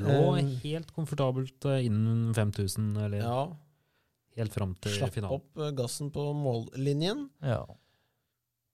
Lå 0.00 0.38
helt 0.62 0.92
komfortabelt 0.94 1.64
eh, 1.66 1.84
innen 1.86 2.32
5000, 2.34 2.96
eller 2.96 3.18
Ja. 3.18 3.56
helt 4.36 4.52
fram 4.54 4.74
til 4.80 4.92
Slapp 4.92 5.12
finalen. 5.12 5.34
opp 5.40 5.58
eh, 5.58 5.70
gassen 5.72 6.10
på 6.10 6.32
mållinjen. 6.34 7.28
ja. 7.42 7.66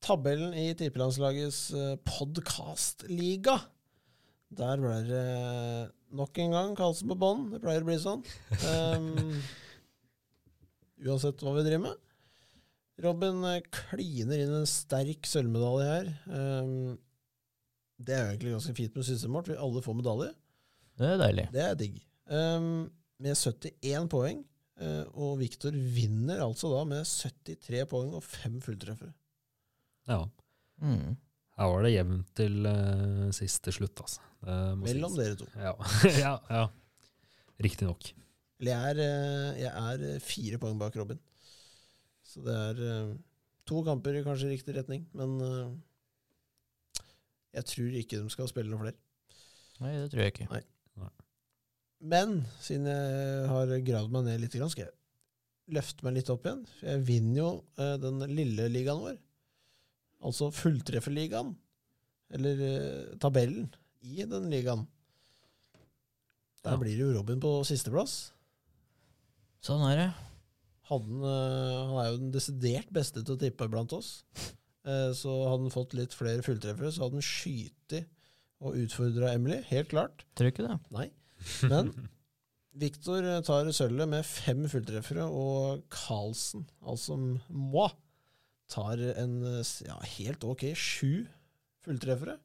Tabellen 0.00 0.52
i 0.54 0.74
tippelandslagets 0.74 1.72
podkastliga. 2.04 3.56
Der 4.54 4.76
ble 4.76 5.02
det 5.08 5.90
nok 6.14 6.38
en 6.38 6.50
gang 6.52 6.76
Karlsen 6.76 7.08
på 7.08 7.16
bånn. 7.18 7.50
Det 7.50 7.60
pleier 7.62 7.82
å 7.82 7.88
bli 7.88 7.96
sånn. 7.98 8.22
Um, 8.70 9.42
uansett 11.06 11.42
hva 11.42 11.54
vi 11.56 11.64
driver 11.66 11.82
med. 11.88 11.96
Robin 13.04 13.42
eh, 13.44 13.60
kliner 13.74 14.40
inn 14.40 14.54
en 14.62 14.68
sterk 14.70 15.26
sølvmedalje 15.28 15.88
her. 15.90 16.10
Um, 16.32 16.94
det 18.00 18.14
er 18.14 18.22
jo 18.22 18.30
egentlig 18.34 18.54
ganske 18.54 18.74
fint 18.76 18.96
med 18.96 19.06
systemet 19.08 19.38
vårt. 19.40 19.50
Vi 19.52 19.58
alle 19.66 19.82
får 19.84 19.96
medalje. 19.98 20.30
Det 20.96 21.10
er 21.12 21.20
deilig. 21.20 21.46
Det 21.52 21.62
er 21.64 21.76
digg. 21.80 21.98
Um, 22.32 22.86
med 23.22 23.36
71 23.36 24.08
poeng. 24.12 24.42
eh, 24.80 25.04
og 25.16 25.38
Viktor 25.40 25.72
vinner 25.72 26.42
altså 26.44 26.68
da 26.72 26.82
med 26.88 27.04
73 27.08 27.84
poeng 27.88 28.10
og 28.16 28.24
fem 28.24 28.58
fulltreffere. 28.64 29.12
Ja. 30.08 30.22
Mm. 30.84 31.14
Her 31.56 31.70
var 31.72 31.86
det 31.86 31.94
jevnt 31.94 32.32
til 32.36 32.66
uh, 32.68 33.30
siste 33.32 33.72
slutt, 33.72 33.96
altså. 34.04 34.20
Det 34.44 34.56
må 34.76 34.84
Mellom 34.84 35.14
sies. 35.14 35.22
dere 35.22 35.38
to. 35.40 35.46
Ja, 35.56 35.72
ja. 36.24 36.34
ja. 36.52 36.66
Riktignok. 37.64 38.10
Jeg 38.60 39.00
jeg 39.60 39.72
er 39.72 40.20
fire 40.24 40.60
poeng 40.60 40.76
bak 40.80 40.96
Robin. 41.00 41.18
Så 42.36 42.44
det 42.44 42.54
er 42.54 42.80
eh, 42.84 43.12
to 43.66 43.80
kamper 43.86 44.18
i 44.18 44.24
kanskje 44.26 44.50
riktig 44.52 44.74
retning, 44.76 45.06
men 45.16 45.36
eh, 45.40 45.70
jeg 47.56 47.64
tror 47.72 47.94
ikke 48.02 48.18
de 48.20 48.32
skal 48.34 48.50
spille 48.50 48.68
noe 48.68 48.82
flere. 48.82 48.98
Nei, 49.80 49.94
det 50.02 50.10
tror 50.12 50.22
jeg 50.26 50.34
ikke. 50.34 50.60
Men 52.06 52.34
siden 52.60 52.90
jeg 52.90 53.46
har 53.48 53.72
gravd 53.86 54.12
meg 54.12 54.26
ned 54.26 54.42
litt, 54.42 54.52
skal 54.68 54.84
jeg 54.84 55.72
løfte 55.72 56.04
meg 56.04 56.18
litt 56.18 56.28
opp 56.30 56.44
igjen. 56.44 56.60
For 56.76 56.90
jeg 56.92 57.04
vinner 57.08 57.40
jo 57.40 57.48
eh, 57.80 57.94
den 58.04 58.20
lille 58.36 58.68
ligaen 58.72 59.00
vår. 59.00 59.16
Altså 60.28 60.50
fulltrefferligaen. 60.52 61.54
Eller 62.36 62.60
tabellen 63.22 63.68
i 64.04 64.24
den 64.28 64.50
ligaen. 64.52 64.84
Der 66.66 66.74
Ja. 66.74 66.80
blir 66.80 66.96
det 66.98 67.04
jo 67.06 67.12
Robin 67.14 67.40
på 67.40 67.52
sisteplass. 67.64 68.32
Sånn 69.62 69.84
er 69.88 69.96
det. 70.00 70.08
Hadde 70.86 71.06
han, 71.10 71.22
eh, 71.26 71.78
han 71.90 71.96
er 72.02 72.10
jo 72.12 72.18
den 72.20 72.34
desidert 72.34 72.90
beste 72.94 73.22
til 73.24 73.34
å 73.34 73.40
tippe 73.40 73.66
blant 73.72 73.92
oss. 73.96 74.10
Eh, 74.86 75.10
Så 75.18 75.32
hadde 75.48 75.64
han 75.66 75.74
fått 75.74 75.96
litt 75.98 76.14
flere 76.14 76.44
fulltreffere, 76.46 76.92
så 76.94 77.06
hadde 77.06 77.18
han 77.18 77.26
skytet 77.26 78.06
og 78.62 78.76
utfordra 78.78 79.32
Emily. 79.34 79.58
Helt 79.70 79.90
klart. 79.90 80.22
Tror 80.38 80.52
ikke 80.52 80.66
det. 80.68 80.76
Nei. 80.94 81.08
Men 81.68 81.90
Viktor 82.76 83.24
eh, 83.24 83.40
tar 83.44 83.68
sølvet 83.74 84.08
med 84.12 84.26
fem 84.28 84.62
fulltreffere, 84.70 85.26
og 85.26 85.82
Carlsen, 85.92 86.68
altså 86.86 87.18
moi, 87.50 87.90
tar 88.70 89.02
en 89.14 89.36
ja, 89.86 89.96
helt 90.16 90.42
ok 90.46 90.68
sju 90.74 91.26
fulltreffere. 91.86 92.38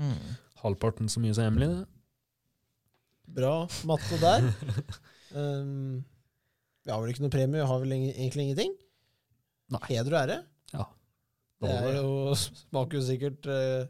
Mm. 0.00 0.34
Halvparten 0.62 1.08
så 1.12 1.20
mye 1.24 1.36
som 1.36 1.48
Emily, 1.48 1.68
det. 1.72 1.86
Bra 3.36 3.54
matte 3.84 4.18
der. 4.22 4.48
Um, 5.36 6.04
vi 6.86 6.92
har 6.94 7.00
vel 7.02 7.10
ikke 7.12 7.24
noe 7.24 7.32
premie, 7.34 7.58
vi 7.60 7.66
har 7.68 7.80
vel 7.82 7.94
egentlig 7.98 8.44
ingenting. 8.46 8.74
Nei. 9.74 9.80
Heder 9.90 10.14
og 10.14 10.20
ære. 10.22 10.38
Ja. 10.72 10.84
Det 11.64 11.72
er 11.74 11.96
jo, 11.98 12.10
smaker 12.68 13.00
jo 13.00 13.04
sikkert 13.08 13.48
eh, 13.50 13.88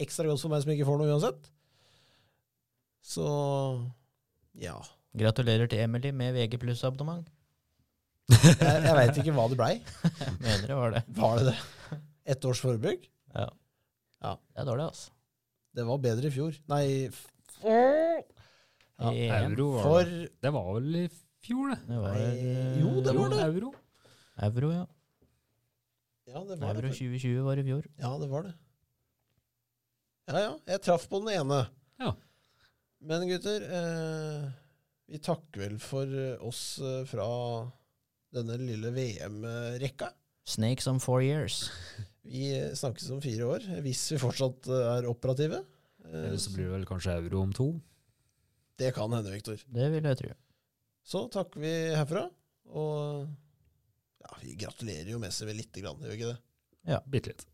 ekstra 0.00 0.24
godt 0.30 0.40
for 0.40 0.52
meg 0.54 0.62
som 0.64 0.72
ikke 0.72 0.86
får 0.88 1.00
noe 1.02 1.10
uansett. 1.12 1.50
Så 3.04 3.26
ja. 4.60 4.76
Gratulerer 5.18 5.68
til 5.70 5.80
Emily 5.84 6.10
med 6.14 6.34
VG 6.36 6.58
pluss-abonnement. 6.62 7.28
Jeg, 8.28 8.56
jeg 8.60 8.92
veit 8.98 9.20
ikke 9.22 9.32
hva 9.36 9.46
det 9.48 9.56
blei. 9.60 9.70
Mener 10.44 10.66
det 10.68 10.76
var 10.76 10.92
det. 10.96 11.04
Var 11.16 11.38
det 11.40 11.46
det? 11.52 12.00
Ett 12.28 12.44
års 12.44 12.60
forbruk? 12.60 13.06
Ja. 13.32 13.46
Ja. 14.24 14.34
Det 14.52 14.60
er 14.64 14.68
dårlig, 14.68 14.88
altså. 14.90 15.12
Det 15.78 15.84
var 15.88 16.00
bedre 16.02 16.28
i 16.28 16.34
fjor. 16.34 16.56
Nei, 16.72 16.84
f- 17.08 17.28
Ja, 18.98 19.12
Euro 19.44 19.68
var 19.76 19.84
for 19.86 20.08
det. 20.10 20.28
Det 20.42 20.50
var 20.54 20.68
vel 20.74 20.96
i 21.04 21.06
fjor, 21.44 21.72
det. 21.72 21.78
Det 21.88 21.98
var, 22.02 22.14
Nei, 22.16 22.80
jo, 22.82 22.94
det 23.04 23.14
var 23.16 23.32
det. 23.34 23.40
Euro. 23.48 23.72
Euro, 24.48 24.70
ja. 24.74 24.84
Ja, 26.28 26.42
det 26.44 26.58
var 26.60 26.74
Euro 26.74 26.86
det. 26.88 26.94
2020 26.98 27.42
var 27.46 27.60
i 27.60 27.66
fjor. 27.66 27.86
Ja, 27.98 28.12
det 28.20 28.28
var 28.30 28.48
det. 28.48 28.54
Ja, 30.28 30.40
ja. 30.44 30.54
Jeg 30.68 30.82
traff 30.84 31.06
på 31.08 31.22
den 31.24 31.32
ene. 31.40 31.62
Ja. 32.02 32.12
Men 33.08 33.24
gutter, 33.30 33.64
eh, 33.64 34.48
vi 35.08 35.20
takker 35.24 35.62
vel 35.64 35.78
for 35.80 36.04
eh, 36.10 36.34
oss 36.44 36.62
eh, 36.84 37.04
fra 37.08 37.28
denne 38.36 38.58
lille 38.60 38.90
VM-rekka. 38.92 40.10
Snakes 40.48 40.86
on 40.90 41.00
four 41.00 41.22
years. 41.24 41.68
Vi 42.28 42.50
eh, 42.52 42.74
snakkes 42.76 43.06
om 43.14 43.22
fire 43.24 43.46
år, 43.48 43.62
hvis 43.80 44.02
vi 44.12 44.18
fortsatt 44.20 44.66
er 44.68 45.06
operative. 45.08 45.62
Eh, 46.04 46.26
Eller 46.26 46.40
så 46.42 46.50
blir 46.52 46.66
det 46.66 46.74
vel 46.74 46.84
kanskje 46.90 47.14
euro 47.22 47.40
om 47.46 47.54
to. 47.56 47.68
Det 48.76 48.90
kan 48.92 49.14
hende, 49.16 49.32
Viktor. 49.32 49.56
Det 49.64 49.86
vil 49.94 50.04
jeg 50.10 50.18
tro. 50.20 50.34
Så 51.08 51.22
takker 51.32 51.60
vi 51.60 51.70
herfra. 51.96 52.26
Og 52.68 53.28
ja, 54.20 54.34
vi 54.42 54.58
gratulerer 54.60 55.08
jo 55.14 55.20
Messi 55.22 55.48
med 55.48 55.56
lite 55.56 55.80
grann, 55.80 56.02
gjør 56.04 56.12
vi 56.12 56.18
ikke 56.20 56.34
det? 56.34 56.40
Ja, 56.92 57.00
bitte 57.08 57.32
litt. 57.32 57.46